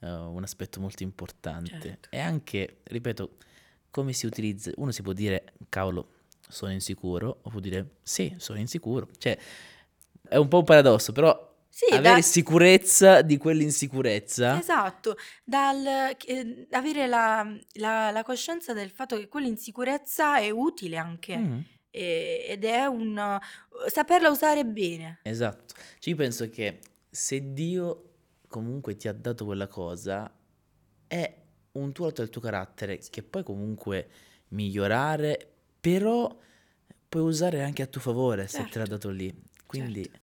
uh, 0.00 0.06
un 0.06 0.42
aspetto 0.42 0.80
molto 0.80 1.02
importante. 1.02 1.80
Certo. 1.80 2.08
E 2.10 2.18
anche, 2.18 2.80
ripeto, 2.84 3.36
come 3.90 4.12
si 4.12 4.26
utilizza, 4.26 4.70
uno 4.76 4.90
si 4.90 5.02
può 5.02 5.12
dire, 5.12 5.54
cavolo, 5.68 6.18
sono 6.48 6.72
insicuro, 6.72 7.40
o 7.42 7.50
può 7.50 7.60
dire, 7.60 7.96
sì, 8.02 8.34
sono 8.38 8.58
insicuro. 8.58 9.08
Cioè, 9.16 9.38
è 10.28 10.36
un 10.36 10.48
po' 10.48 10.58
un 10.58 10.64
paradosso, 10.64 11.12
però 11.12 11.49
sì, 11.72 11.86
avere 11.94 12.16
da... 12.16 12.20
sicurezza 12.20 13.22
di 13.22 13.38
quell'insicurezza. 13.38 14.58
Esatto, 14.58 15.16
dal, 15.44 15.86
eh, 16.26 16.66
avere 16.72 17.06
la, 17.06 17.56
la, 17.74 18.10
la, 18.10 18.22
coscienza 18.24 18.72
del 18.74 18.90
fatto 18.90 19.16
che 19.16 19.28
quell'insicurezza 19.28 20.38
è 20.38 20.50
utile 20.50 20.96
anche 20.96 21.36
mm. 21.38 21.58
e, 21.90 22.44
ed 22.48 22.64
è 22.64 22.84
un 22.86 23.38
saperla 23.86 24.28
usare 24.28 24.66
bene. 24.66 25.20
Esatto, 25.22 25.74
cioè 26.00 26.10
io 26.12 26.16
penso 26.16 26.50
che 26.50 26.80
se 27.08 27.52
Dio 27.52 28.10
comunque 28.48 28.96
ti 28.96 29.06
ha 29.06 29.12
dato 29.12 29.44
quella 29.44 29.68
cosa 29.68 30.30
è 31.06 31.36
un 31.72 31.92
tuo 31.92 32.06
lato 32.06 32.20
del 32.22 32.30
tuo 32.30 32.40
carattere 32.40 32.98
che 32.98 33.22
puoi 33.22 33.44
comunque 33.44 34.08
migliorare, 34.48 35.52
però 35.80 36.36
puoi 37.08 37.22
usare 37.22 37.62
anche 37.62 37.82
a 37.82 37.86
tuo 37.86 38.00
favore 38.00 38.48
certo. 38.48 38.56
se 38.56 38.62
te 38.72 38.78
l'ha 38.78 38.86
certo. 38.86 39.06
dato 39.06 39.10
lì. 39.10 39.42
Quindi 39.66 40.02
certo. 40.02 40.18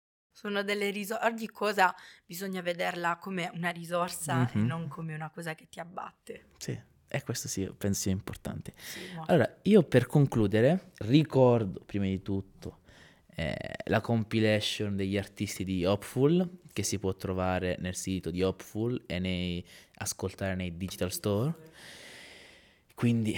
Sono 0.47 0.63
delle 0.63 0.91
risorse, 0.91 1.27
ogni 1.27 1.49
cosa 1.49 1.93
bisogna 2.25 2.63
vederla 2.63 3.17
come 3.17 3.51
una 3.55 3.71
risorsa 3.71 4.37
mm-hmm. 4.37 4.65
e 4.65 4.69
non 4.69 4.87
come 4.87 5.13
una 5.13 5.29
cosa 5.29 5.57
che 5.57 5.67
ti 5.69 5.81
abbatte. 5.81 6.45
Sì, 6.57 6.81
e 7.09 7.23
questo 7.25 7.49
sì, 7.49 7.69
penso 7.77 8.03
sia 8.03 8.13
importante. 8.13 8.73
Sì, 8.77 9.01
allora, 9.27 9.57
io 9.63 9.83
per 9.83 10.07
concludere 10.07 10.93
ricordo 10.99 11.81
prima 11.85 12.05
di 12.05 12.23
tutto 12.23 12.83
eh, 13.35 13.57
la 13.87 14.01
compilation 14.01 14.95
degli 14.95 15.19
artisti 15.19 15.65
di 15.65 15.85
Hopeful 15.85 16.49
che 16.73 16.85
si 16.85 17.01
può 17.01 17.13
trovare 17.17 17.75
nel 17.81 17.97
sito 17.97 18.31
di 18.31 18.45
Hopeful 18.45 19.03
e 19.07 19.19
nei, 19.19 19.67
ascoltare 19.97 20.55
nei 20.55 20.77
digital 20.77 21.11
store. 21.11 21.55
Quindi, 22.95 23.37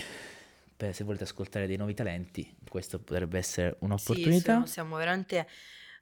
beh, 0.77 0.93
se 0.93 1.05
volete 1.05 1.25
ascoltare 1.25 1.67
dei 1.67 1.79
nuovi 1.79 1.95
talenti, 1.95 2.55
questo 2.69 2.99
potrebbe 2.99 3.39
essere 3.39 3.77
un'opportunità. 3.79 4.67
Sì, 4.67 4.73
siamo 4.73 4.97
veramente 4.97 5.49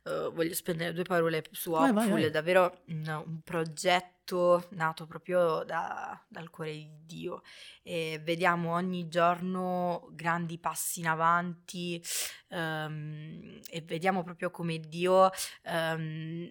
uh, 0.06 0.32
voglio 0.32 0.54
spendere 0.54 0.92
due 0.92 1.04
parole 1.04 1.44
su 1.50 1.70
Vai, 1.72 1.92
vai, 1.92 2.04
Hopeful, 2.04 2.12
vai. 2.12 2.24
è 2.24 2.30
davvero 2.30 2.82
un, 2.86 3.22
un 3.26 3.40
progetto 3.42 4.66
nato 4.70 5.06
proprio 5.06 5.62
da- 5.64 6.20
dal 6.28 6.50
cuore 6.50 6.72
di 6.72 6.90
Dio 7.04 7.42
e 7.82 8.20
vediamo 8.22 8.72
ogni 8.72 9.08
giorno 9.08 10.08
grandi 10.12 10.58
passi 10.58 11.00
in 11.00 11.06
avanti 11.08 12.02
ehm, 12.48 13.60
e 13.70 13.80
vediamo 13.82 14.24
proprio 14.24 14.50
come 14.50 14.80
Dio 14.80 15.30
ehm, 15.62 16.48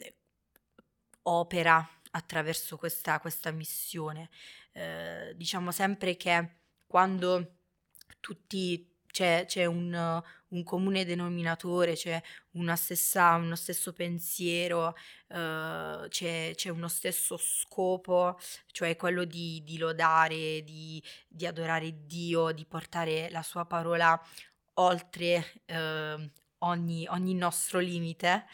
opera 1.24 1.90
attraverso 2.12 2.78
questa, 2.78 3.20
questa 3.20 3.52
missione. 3.52 4.30
Eh, 4.72 5.34
diciamo 5.36 5.72
sempre 5.72 6.16
che 6.16 6.60
quando 6.88 7.58
tutti 8.20 9.00
c'è, 9.08 9.46
c'è 9.48 9.66
un, 9.66 10.22
un 10.56 10.64
comune 10.64 11.06
denominatore, 11.06 11.94
c'è 11.94 12.22
stessa, 12.76 13.36
uno 13.36 13.56
stesso 13.56 13.94
pensiero, 13.94 14.96
eh, 15.28 16.06
c'è, 16.10 16.54
c'è 16.56 16.70
uno 16.70 16.88
stesso 16.88 17.38
scopo, 17.38 18.40
cioè 18.72 18.96
quello 18.96 19.26
di, 19.26 19.62
di 19.64 19.78
lodare, 19.78 20.64
di, 20.64 21.02
di 21.28 21.46
adorare 21.46 22.06
Dio, 22.06 22.52
di 22.52 22.66
portare 22.66 23.30
la 23.30 23.44
sua 23.44 23.66
parola 23.66 24.20
oltre 24.78 25.62
eh, 25.66 26.32
ogni, 26.60 27.08
ogni 27.08 27.34
nostro 27.36 27.80
limite, 27.80 28.46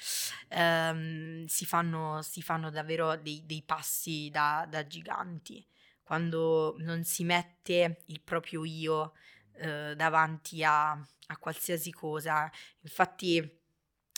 ehm, 0.50 1.46
si, 1.46 1.66
fanno, 1.66 2.22
si 2.22 2.42
fanno 2.42 2.70
davvero 2.70 3.16
dei, 3.18 3.44
dei 3.46 3.64
passi 3.64 4.30
da, 4.32 4.66
da 4.70 4.86
giganti. 4.88 5.66
Quando 6.04 6.76
non 6.80 7.04
si 7.04 7.24
mette 7.24 8.04
il 8.08 8.20
proprio 8.22 8.66
io 8.66 9.14
eh, 9.56 9.94
davanti 9.96 10.64
a, 10.64 10.92
a 10.92 11.38
qualsiasi 11.40 11.92
cosa. 11.92 12.50
Infatti 12.82 13.60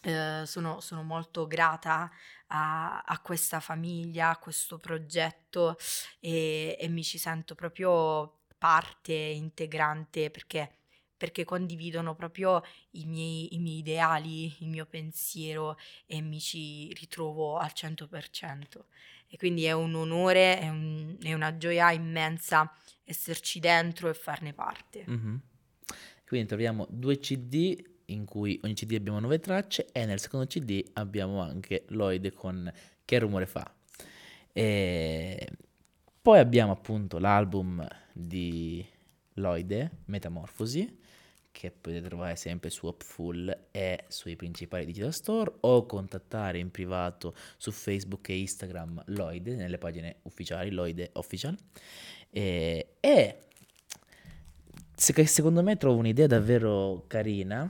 eh, 0.04 0.44
sono, 0.46 0.80
sono 0.82 1.04
molto 1.04 1.48
grata 1.48 2.12
a, 2.48 3.02
a 3.02 3.20
questa 3.22 3.60
famiglia, 3.60 4.30
a 4.30 4.38
questo 4.38 4.78
progetto 4.80 5.78
e, 6.20 6.78
e 6.80 6.88
mi 6.90 7.04
ci 7.04 7.18
sento 7.18 7.56
proprio 7.56 8.40
parte 8.58 9.14
integrante 9.14 10.30
perché, 10.30 10.78
perché 11.18 11.46
condividono 11.46 12.16
proprio 12.16 12.62
i 12.92 13.06
miei, 13.06 13.56
i 13.56 13.60
miei 13.60 13.78
ideali, 13.80 14.54
il 14.60 14.68
mio 14.68 14.86
pensiero 14.86 15.78
e 16.06 16.22
mi 16.22 16.40
ci 16.40 16.94
ritrovo 16.94 17.58
al 17.58 17.72
100%. 17.74 18.86
E 19.28 19.38
quindi 19.38 19.66
è 19.66 19.72
un 19.72 19.96
onore, 19.96 20.60
è, 20.60 20.70
un- 20.70 21.18
è 21.22 21.34
una 21.34 21.58
gioia 21.58 21.92
immensa 21.92 22.72
esserci 23.04 23.60
dentro 23.60 24.10
e 24.10 24.14
farne 24.14 24.54
parte. 24.54 25.04
Mhm. 25.06 25.42
Quindi 26.26 26.48
troviamo 26.48 26.88
due 26.90 27.20
CD 27.20 27.92
in 28.06 28.26
cui 28.26 28.60
ogni 28.64 28.74
CD 28.74 28.94
abbiamo 28.94 29.20
nove 29.20 29.40
tracce 29.40 29.88
e 29.92 30.06
nel 30.06 30.20
secondo 30.20 30.48
CD 30.48 30.84
abbiamo 30.94 31.42
anche 31.42 31.86
Lloyd 31.90 32.34
con 32.34 32.72
Che 33.06 33.20
rumore 33.20 33.46
fa. 33.46 33.74
E 34.52 35.48
poi 36.22 36.40
abbiamo 36.40 36.72
appunto 36.72 37.18
l'album 37.18 37.86
di 38.14 38.86
Lloyd, 39.34 39.90
Metamorfosi, 40.06 41.02
che 41.52 41.70
potete 41.72 42.08
trovare 42.08 42.36
sempre 42.36 42.70
su 42.70 42.88
Hopful 42.88 43.68
e 43.72 44.06
sui 44.08 44.36
principali 44.36 44.86
digital 44.86 45.14
store 45.14 45.54
o 45.62 45.86
contattare 45.86 46.58
in 46.58 46.72
privato 46.72 47.36
su 47.58 47.72
Facebook 47.72 48.30
e 48.30 48.40
Instagram 48.40 49.04
Lloyd 49.08 49.48
nelle 49.50 49.78
pagine 49.78 50.18
ufficiali 50.24 50.72
Lloyd 50.72 51.10
Official. 51.14 51.56
E, 52.36 52.96
e 53.00 53.38
se- 54.96 55.26
secondo 55.28 55.62
me 55.62 55.78
trovo 55.78 56.00
un'idea 56.00 56.26
davvero 56.26 57.04
carina, 57.06 57.70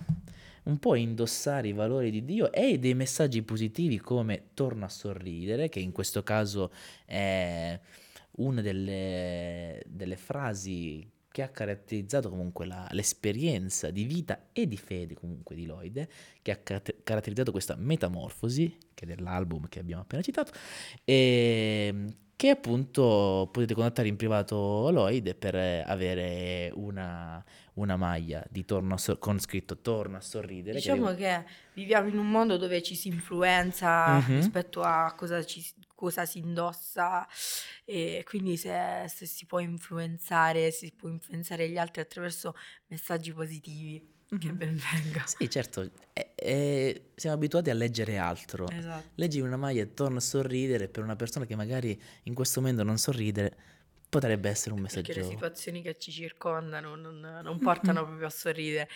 un 0.64 0.80
po' 0.80 0.96
indossare 0.96 1.68
i 1.68 1.74
valori 1.74 2.10
di 2.10 2.24
Dio 2.24 2.50
e 2.50 2.80
dei 2.80 2.94
messaggi 2.94 3.42
positivi 3.42 4.00
come 4.00 4.52
torno 4.54 4.86
a 4.86 4.90
sorridere, 4.90 5.68
che 5.68 5.80
in 5.82 5.92
questo 5.92 6.24
caso 6.24 6.72
è 7.06 7.78
una 8.38 8.62
delle, 8.62 9.84
delle 9.86 10.16
frasi 10.16 11.12
che 11.34 11.42
ha 11.42 11.50
caratterizzato 11.50 12.30
comunque 12.30 12.68
la- 12.68 12.88
l'esperienza 12.92 13.90
di 13.90 14.04
vita 14.04 14.50
e 14.54 14.68
di 14.68 14.78
fede 14.78 15.16
comunque 15.16 15.56
di 15.56 15.66
Lloyd, 15.66 16.08
che 16.44 16.52
ha 16.52 16.58
car- 16.58 16.94
caratterizzato 17.04 17.50
questa 17.52 17.76
metamorfosi, 17.76 18.78
che 18.94 19.06
è 19.06 19.08
dell'album 19.08 19.68
che 19.68 19.80
abbiamo 19.80 20.04
appena 20.04 20.22
citato, 20.22 20.52
e 21.04 22.14
che 22.36 22.50
appunto 22.50 23.50
potete 23.52 23.74
contattare 23.74 24.08
in 24.10 24.16
privato 24.16 24.90
Lloyd 24.92 25.34
per 25.36 25.56
avere 25.56 26.70
una, 26.76 27.44
una 27.76 27.96
maglia 27.96 28.44
di 28.50 28.66
torno 28.66 28.94
a 28.96 28.98
sor- 28.98 29.18
con 29.18 29.40
scritto 29.40 29.78
torno 29.80 30.18
a 30.18 30.22
sorridere. 30.22 30.74
che 30.80 30.80
Diciamo 30.92 31.08
arriva- 31.08 31.44
che 31.44 31.46
viviamo 31.74 32.10
in 32.10 32.18
un 32.20 32.30
mondo 32.30 32.58
dove 32.58 32.82
ci 32.84 32.96
si 32.96 33.08
influenza 33.08 34.18
Mhm. 34.18 34.36
rispetto 34.36 34.82
a 34.82 35.14
cosa, 35.18 35.44
ci, 35.44 35.64
cosa 36.04 36.26
si 36.26 36.40
indossa 36.40 37.26
e 37.86 38.26
quindi 38.28 38.58
se, 38.58 39.06
se 39.08 39.26
si 39.26 39.46
può 39.46 39.60
influenzare, 39.60 40.70
si 40.72 40.92
può 40.92 41.08
influenzare 41.08 41.70
gli 41.70 41.78
altri 41.78 42.02
attraverso 42.02 42.56
messaggi 42.88 43.32
positivi, 43.32 44.06
che 44.28 44.52
ben 44.52 44.76
venga. 44.76 45.24
Sì, 45.26 45.50
certo, 45.50 45.90
eh, 46.12 46.34
eh, 46.36 47.12
siamo 47.16 47.38
abituati 47.38 47.70
a 47.70 47.74
leggere 47.74 48.18
altro. 48.18 48.68
Esatto. 48.68 49.12
Leggi 49.16 49.40
una 49.40 49.56
maglia 49.56 49.82
e 49.82 49.94
torna 49.94 50.18
a 50.18 50.22
sorridere 50.22 50.90
per 50.90 51.04
una 51.04 51.16
persona 51.16 51.46
che 51.46 51.56
magari 51.56 52.00
in 52.24 52.34
questo 52.34 52.60
momento 52.60 52.84
non 52.84 52.98
sorride, 52.98 53.56
potrebbe 54.10 54.50
essere 54.50 54.76
un 54.76 54.82
Perché 54.82 55.00
le 55.00 55.08
messaggio... 55.08 55.30
situazioni 55.30 55.82
che 55.82 55.98
ci 55.98 56.12
circondano 56.12 56.96
non, 56.96 57.40
non 57.42 57.60
portano 57.60 58.04
proprio 58.04 58.28
a 58.28 58.30
sorridere, 58.30 58.90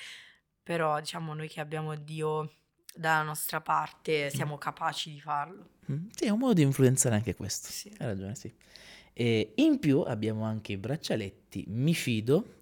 però 0.61 0.99
diciamo 0.99 1.33
noi 1.33 1.47
che 1.47 1.61
abbiamo 1.61 1.95
Dio 1.95 2.51
dalla 2.97 3.23
nostra 3.23 3.61
parte 3.61 4.29
siamo 4.29 4.57
capaci 4.57 5.11
di 5.11 5.19
farlo. 5.21 5.69
Mm, 5.91 6.07
Sì, 6.15 6.25
è 6.25 6.29
un 6.29 6.39
modo 6.39 6.53
di 6.53 6.61
influenzare 6.63 7.15
anche 7.15 7.35
questo. 7.35 7.69
Sì. 7.69 7.89
Hai 7.97 8.07
ragione, 8.07 8.35
sì. 8.35 8.53
E 9.13 9.53
in 9.55 9.79
più 9.79 10.01
abbiamo 10.01 10.43
anche 10.43 10.73
i 10.73 10.77
braccialetti 10.77 11.65
Mi 11.67 11.93
Fido, 11.93 12.55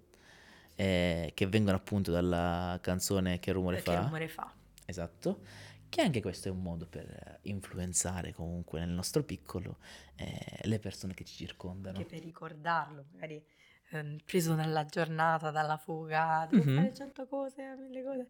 eh, 0.75 1.31
che 1.33 1.47
vengono 1.47 1.77
appunto 1.77 2.11
dalla 2.11 2.77
canzone 2.81 3.39
Che 3.39 3.51
rumore 3.51 3.77
Perché 3.77 3.91
fa. 3.91 4.01
rumore 4.03 4.27
fa? 4.27 4.53
Esatto. 4.85 5.41
Che 5.89 6.01
anche 6.01 6.21
questo 6.21 6.47
è 6.49 6.51
un 6.51 6.61
modo 6.61 6.85
per 6.87 7.05
eh, 7.09 7.39
influenzare 7.49 8.33
comunque 8.33 8.79
nel 8.79 8.89
nostro 8.89 9.23
piccolo 9.23 9.77
eh, 10.15 10.59
le 10.63 10.79
persone 10.79 11.13
che 11.13 11.23
ci 11.23 11.35
circondano. 11.35 11.97
anche 11.97 12.09
per 12.09 12.23
ricordarlo, 12.23 13.05
magari 13.13 13.41
ehm, 13.89 14.17
preso 14.25 14.55
dalla 14.55 14.85
giornata, 14.85 15.51
dalla 15.51 15.77
fuga, 15.77 16.47
devo 16.49 16.63
Mhm. 16.63 16.75
fare 16.75 16.93
cento 16.93 17.27
cose, 17.27 17.75
mille 17.77 18.03
cose. 18.03 18.27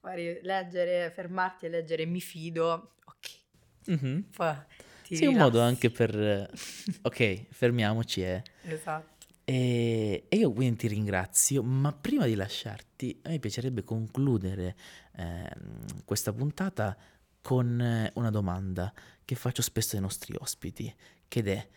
Magari 0.00 0.38
leggere, 0.42 1.10
fermarti 1.10 1.66
e 1.66 1.68
leggere 1.68 2.04
mi 2.06 2.20
fido, 2.20 2.94
ok, 3.04 3.40
Mhm. 3.86 4.24
poi 4.36 4.54
ti 5.02 5.16
Sì, 5.16 5.24
è 5.24 5.26
un 5.28 5.34
modo 5.34 5.58
rilassi. 5.58 5.74
anche 5.74 5.90
per... 5.90 6.18
eh, 6.20 6.50
ok, 7.02 7.46
fermiamoci 7.50 8.22
eh. 8.22 8.42
Esatto. 8.62 9.26
E, 9.44 10.26
io 10.28 10.52
quindi 10.52 10.76
ti 10.76 10.88
ringrazio, 10.88 11.62
ma 11.62 11.90
prima 11.92 12.26
di 12.26 12.34
lasciarti, 12.34 13.20
a 13.22 13.30
me 13.30 13.38
piacerebbe 13.38 13.82
concludere 13.82 14.76
ehm, 15.16 16.04
questa 16.04 16.34
puntata 16.34 16.94
con 17.40 17.80
eh, 17.80 18.10
una 18.16 18.28
domanda 18.30 18.92
che 19.24 19.34
faccio 19.36 19.62
spesso 19.62 19.96
ai 19.96 20.02
nostri 20.02 20.34
ospiti, 20.38 20.94
che 21.28 21.42
è, 21.42 21.68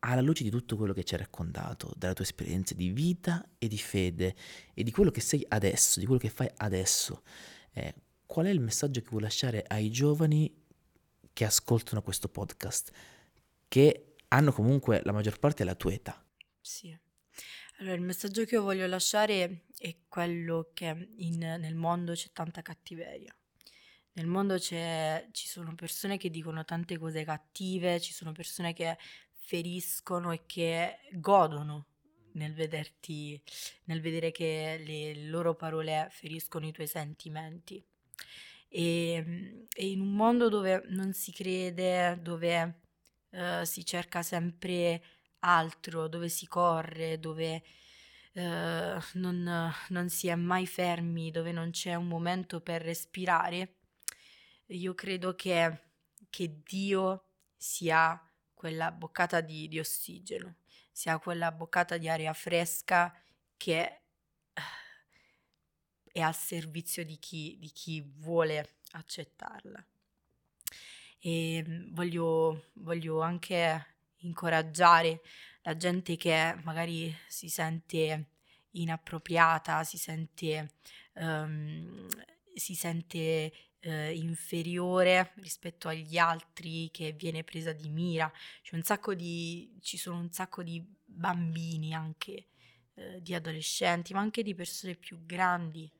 alla 0.00 0.20
luce 0.20 0.42
di 0.42 0.50
tutto 0.50 0.76
quello 0.76 0.92
che 0.92 1.04
ci 1.04 1.14
hai 1.14 1.20
raccontato, 1.20 1.92
della 1.96 2.12
tua 2.12 2.24
esperienza 2.24 2.74
di 2.74 2.90
vita 2.90 3.46
e 3.58 3.68
di 3.68 3.78
fede, 3.78 4.34
e 4.74 4.82
di 4.82 4.90
quello 4.90 5.10
che 5.10 5.20
sei 5.20 5.44
adesso, 5.48 6.00
di 6.00 6.06
quello 6.06 6.20
che 6.20 6.30
fai 6.30 6.50
adesso, 6.56 7.22
eh, 7.72 7.94
qual 8.26 8.46
è 8.46 8.50
il 8.50 8.60
messaggio 8.60 9.00
che 9.00 9.08
vuoi 9.10 9.22
lasciare 9.22 9.64
ai 9.66 9.90
giovani 9.90 10.52
che 11.32 11.44
ascoltano 11.44 12.02
questo 12.02 12.28
podcast, 12.28 12.92
che 13.68 14.14
hanno 14.28 14.52
comunque 14.52 15.00
la 15.04 15.12
maggior 15.12 15.38
parte 15.38 15.64
della 15.64 15.74
tua 15.74 15.92
età? 15.92 16.24
Sì. 16.60 16.96
Allora, 17.78 17.94
il 17.94 18.02
messaggio 18.02 18.44
che 18.44 18.54
io 18.54 18.62
voglio 18.62 18.86
lasciare 18.86 19.64
è 19.76 19.96
quello 20.06 20.70
che 20.74 21.08
in- 21.16 21.38
nel 21.38 21.74
mondo 21.74 22.12
c'è 22.12 22.30
tanta 22.32 22.62
cattiveria. 22.62 23.34
Nel 24.12 24.26
mondo 24.26 24.58
ci 24.58 24.76
sono 25.32 25.74
persone 25.74 26.18
che 26.18 26.30
dicono 26.30 26.64
tante 26.64 26.98
cose 26.98 27.24
cattive, 27.24 28.00
ci 28.00 28.12
sono 28.12 28.32
persone 28.32 28.72
che 28.74 28.98
feriscono 29.50 30.30
e 30.30 30.42
che 30.46 31.00
godono 31.14 31.86
nel 32.34 32.54
vederti, 32.54 33.42
nel 33.86 34.00
vedere 34.00 34.30
che 34.30 34.80
le 34.86 35.26
loro 35.26 35.56
parole 35.56 36.06
feriscono 36.12 36.68
i 36.68 36.72
tuoi 36.72 36.86
sentimenti. 36.86 37.84
E, 38.68 39.66
e 39.68 39.90
in 39.90 40.00
un 40.00 40.12
mondo 40.12 40.48
dove 40.48 40.84
non 40.90 41.12
si 41.14 41.32
crede, 41.32 42.20
dove 42.22 42.82
eh, 43.30 43.66
si 43.66 43.84
cerca 43.84 44.22
sempre 44.22 45.02
altro, 45.40 46.06
dove 46.06 46.28
si 46.28 46.46
corre, 46.46 47.18
dove 47.18 47.64
eh, 48.34 48.98
non, 49.14 49.72
non 49.88 50.08
si 50.08 50.28
è 50.28 50.36
mai 50.36 50.68
fermi, 50.68 51.32
dove 51.32 51.50
non 51.50 51.72
c'è 51.72 51.96
un 51.96 52.06
momento 52.06 52.60
per 52.60 52.82
respirare, 52.82 53.78
io 54.66 54.94
credo 54.94 55.34
che, 55.34 55.80
che 56.30 56.62
Dio 56.62 57.24
sia 57.56 58.29
quella 58.60 58.92
boccata 58.92 59.40
di, 59.40 59.68
di 59.68 59.78
ossigeno, 59.78 60.56
sia 60.92 61.18
quella 61.18 61.50
boccata 61.50 61.96
di 61.96 62.10
aria 62.10 62.34
fresca 62.34 63.10
che 63.56 63.80
eh, 64.52 64.62
è 66.12 66.20
al 66.20 66.34
servizio 66.34 67.02
di 67.02 67.18
chi, 67.18 67.56
di 67.58 67.70
chi 67.70 68.02
vuole 68.18 68.80
accettarla. 68.90 69.82
e 71.20 71.64
mm, 71.66 71.94
voglio, 71.94 72.66
voglio 72.74 73.22
anche 73.22 73.86
incoraggiare 74.18 75.22
la 75.62 75.74
gente 75.78 76.18
che 76.18 76.54
magari 76.62 77.16
si 77.28 77.48
sente 77.48 78.26
inappropriata, 78.72 79.84
si 79.84 79.96
sente, 79.96 80.74
um, 81.14 82.06
si 82.54 82.74
sente 82.74 83.52
uh, 83.84 84.10
inferiore 84.12 85.32
rispetto 85.36 85.88
agli 85.88 86.16
altri, 86.18 86.90
che 86.90 87.12
viene 87.12 87.44
presa 87.44 87.72
di 87.72 87.88
mira. 87.88 88.30
Di, 89.16 89.78
ci 89.80 89.96
sono 89.96 90.18
un 90.18 90.30
sacco 90.30 90.62
di 90.62 90.84
bambini 91.04 91.94
anche, 91.94 92.46
uh, 92.94 93.20
di 93.20 93.34
adolescenti, 93.34 94.12
ma 94.12 94.20
anche 94.20 94.42
di 94.42 94.54
persone 94.54 94.94
più 94.94 95.24
grandi 95.24 95.90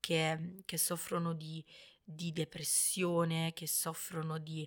che, 0.00 0.62
che 0.64 0.76
soffrono 0.76 1.32
di, 1.32 1.64
di 2.02 2.32
depressione, 2.32 3.52
che 3.52 3.66
soffrono 3.66 4.38
di 4.38 4.66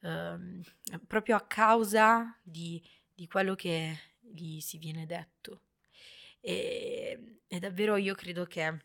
uh, 0.00 0.98
proprio 1.06 1.36
a 1.36 1.46
causa 1.46 2.38
di, 2.42 2.82
di 3.12 3.26
quello 3.26 3.54
che 3.54 3.98
gli 4.20 4.60
si 4.60 4.78
viene 4.78 5.06
detto. 5.06 5.62
E, 6.40 7.40
e 7.48 7.58
davvero 7.58 7.96
io 7.96 8.14
credo 8.14 8.44
che 8.44 8.78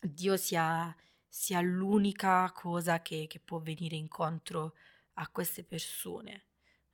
Dio 0.00 0.36
sia, 0.38 0.94
sia 1.32 1.60
l'unica 1.60 2.50
cosa 2.52 3.00
che, 3.00 3.26
che, 3.28 3.38
può 3.38 3.60
venire 3.60 3.94
incontro 3.94 4.74
a 5.14 5.28
queste 5.28 5.62
persone 5.62 6.46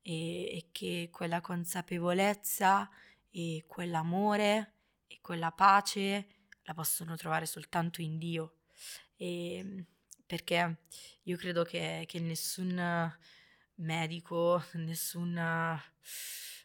e, 0.02 0.56
e 0.56 0.68
che 0.72 1.08
quella 1.10 1.40
consapevolezza 1.40 2.88
e 3.30 3.64
quell'amore 3.66 4.74
e 5.06 5.18
quella 5.22 5.50
pace 5.52 6.26
la 6.64 6.74
possono 6.74 7.16
trovare 7.16 7.46
soltanto 7.46 8.02
in 8.02 8.18
Dio. 8.18 8.58
E, 9.16 9.86
perché 10.26 10.80
io 11.22 11.36
credo 11.36 11.64
che, 11.64 12.04
che 12.06 12.20
nessun 12.20 12.78
medico, 13.76 14.62
nessun, 14.74 15.80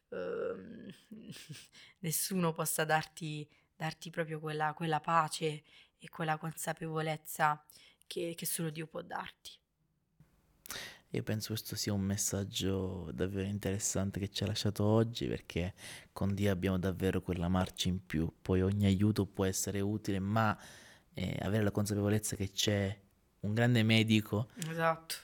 uh, 0.09 0.93
nessuno 1.99 2.53
possa 2.53 2.83
darti, 2.83 3.47
darti 3.75 4.09
proprio 4.09 4.39
quella, 4.39 4.73
quella, 4.73 4.99
pace 4.99 5.63
e 6.01 6.09
quella 6.09 6.37
consapevolezza 6.37 7.63
che, 8.07 8.33
che 8.35 8.45
solo 8.45 8.71
Dio 8.71 8.87
può 8.87 9.01
darti. 9.01 9.51
Io 11.13 11.23
penso 11.23 11.49
questo 11.49 11.75
sia 11.75 11.93
un 11.93 12.01
messaggio 12.01 13.09
davvero 13.13 13.47
interessante 13.47 14.19
che 14.19 14.29
ci 14.29 14.43
ha 14.43 14.47
lasciato 14.47 14.85
oggi 14.85 15.27
perché 15.27 15.73
con 16.13 16.33
Dio 16.33 16.51
abbiamo 16.51 16.79
davvero 16.79 17.21
quella 17.21 17.49
marcia 17.49 17.89
in 17.89 18.05
più, 18.05 18.31
poi 18.41 18.61
ogni 18.61 18.85
aiuto 18.85 19.25
può 19.25 19.43
essere 19.43 19.81
utile, 19.81 20.19
ma 20.19 20.57
eh, 21.13 21.37
avere 21.41 21.63
la 21.63 21.71
consapevolezza 21.71 22.37
che 22.37 22.51
c'è 22.51 22.97
un 23.41 23.53
grande 23.53 23.83
medico 23.83 24.49
esatto. 24.69 25.15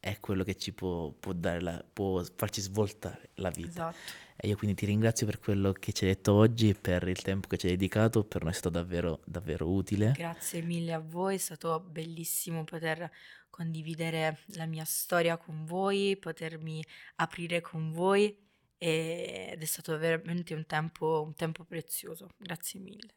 È 0.00 0.20
quello 0.20 0.44
che 0.44 0.56
ci 0.56 0.72
può, 0.72 1.10
può, 1.10 1.32
la, 1.34 1.84
può 1.92 2.22
farci 2.36 2.60
svoltare 2.60 3.30
la 3.34 3.50
vita. 3.50 3.68
Esatto. 3.68 4.24
E 4.36 4.48
io 4.48 4.56
quindi 4.56 4.76
ti 4.76 4.86
ringrazio 4.86 5.24
per 5.24 5.38
quello 5.38 5.72
che 5.72 5.92
ci 5.92 6.04
hai 6.04 6.10
detto 6.10 6.34
oggi, 6.34 6.74
per 6.74 7.08
il 7.08 7.20
tempo 7.22 7.48
che 7.48 7.56
ci 7.56 7.66
hai 7.66 7.72
dedicato, 7.72 8.22
per 8.22 8.42
noi 8.42 8.52
è 8.52 8.54
stato 8.54 8.70
davvero, 8.70 9.22
davvero 9.24 9.68
utile. 9.70 10.12
Grazie 10.14 10.60
mille 10.60 10.92
a 10.92 10.98
voi, 10.98 11.36
è 11.36 11.38
stato 11.38 11.80
bellissimo 11.80 12.62
poter 12.64 13.10
condividere 13.48 14.40
la 14.48 14.66
mia 14.66 14.84
storia 14.84 15.38
con 15.38 15.64
voi, 15.64 16.18
potermi 16.18 16.84
aprire 17.16 17.62
con 17.62 17.90
voi 17.90 18.44
ed 18.76 19.62
è 19.62 19.64
stato 19.64 19.96
veramente 19.96 20.52
un 20.52 20.66
tempo, 20.66 21.22
un 21.24 21.34
tempo 21.34 21.64
prezioso. 21.64 22.28
Grazie 22.36 22.80
mille. 22.80 23.14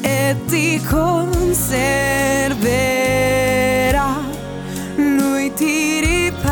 e 0.01 0.37
ti 0.47 0.83
conserverà, 0.83 1.69
lui 4.97 5.53
ti 5.55 6.01
riparerà. 6.01 6.49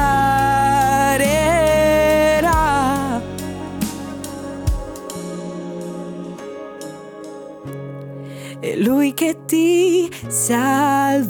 È 8.61 8.75
lui 8.77 9.12
che 9.12 9.38
ti 9.44 10.09
salverà. 10.29 11.27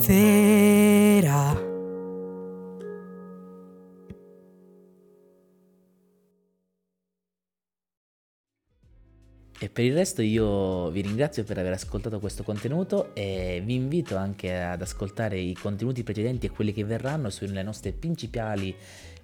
Per 9.78 9.86
il 9.86 9.94
resto 9.94 10.22
io 10.22 10.90
vi 10.90 11.02
ringrazio 11.02 11.44
per 11.44 11.56
aver 11.56 11.74
ascoltato 11.74 12.18
questo 12.18 12.42
contenuto 12.42 13.14
e 13.14 13.62
vi 13.64 13.76
invito 13.76 14.16
anche 14.16 14.60
ad 14.60 14.82
ascoltare 14.82 15.38
i 15.38 15.54
contenuti 15.54 16.02
precedenti 16.02 16.46
e 16.46 16.50
quelli 16.50 16.72
che 16.72 16.82
verranno 16.82 17.30
sulle 17.30 17.62
nostre 17.62 17.92
principali 17.92 18.74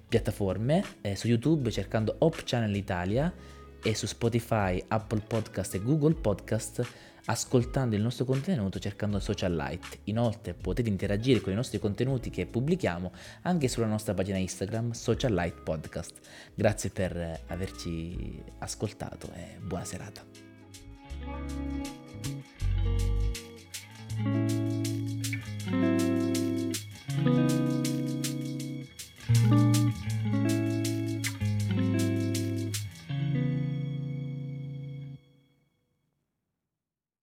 piattaforme, 0.07 0.81
eh, 1.01 1.17
su 1.17 1.27
YouTube 1.27 1.69
cercando 1.71 2.15
Hop 2.19 2.43
Channel 2.45 2.73
Italia 2.73 3.33
e 3.83 3.95
su 3.95 4.05
Spotify, 4.05 4.81
Apple 4.87 5.23
Podcast 5.27 5.73
e 5.73 5.83
Google 5.83 6.13
Podcast 6.13 6.87
ascoltando 7.25 7.97
il 7.97 8.01
nostro 8.01 8.23
contenuto 8.23 8.79
cercando 8.79 9.19
Social 9.19 9.53
Light. 9.53 9.99
Inoltre 10.05 10.53
potete 10.53 10.87
interagire 10.87 11.41
con 11.41 11.51
i 11.51 11.55
nostri 11.55 11.79
contenuti 11.79 12.29
che 12.29 12.45
pubblichiamo 12.45 13.11
anche 13.41 13.67
sulla 13.67 13.87
nostra 13.87 14.13
pagina 14.13 14.37
Instagram 14.37 14.91
Social 14.91 15.33
Light 15.33 15.61
Podcast. 15.61 16.19
Grazie 16.53 16.91
per 16.91 17.41
averci 17.47 18.41
ascoltato 18.59 19.29
e 19.33 19.57
buona 19.61 19.83
serata. 19.83 20.44
thank 29.27 29.74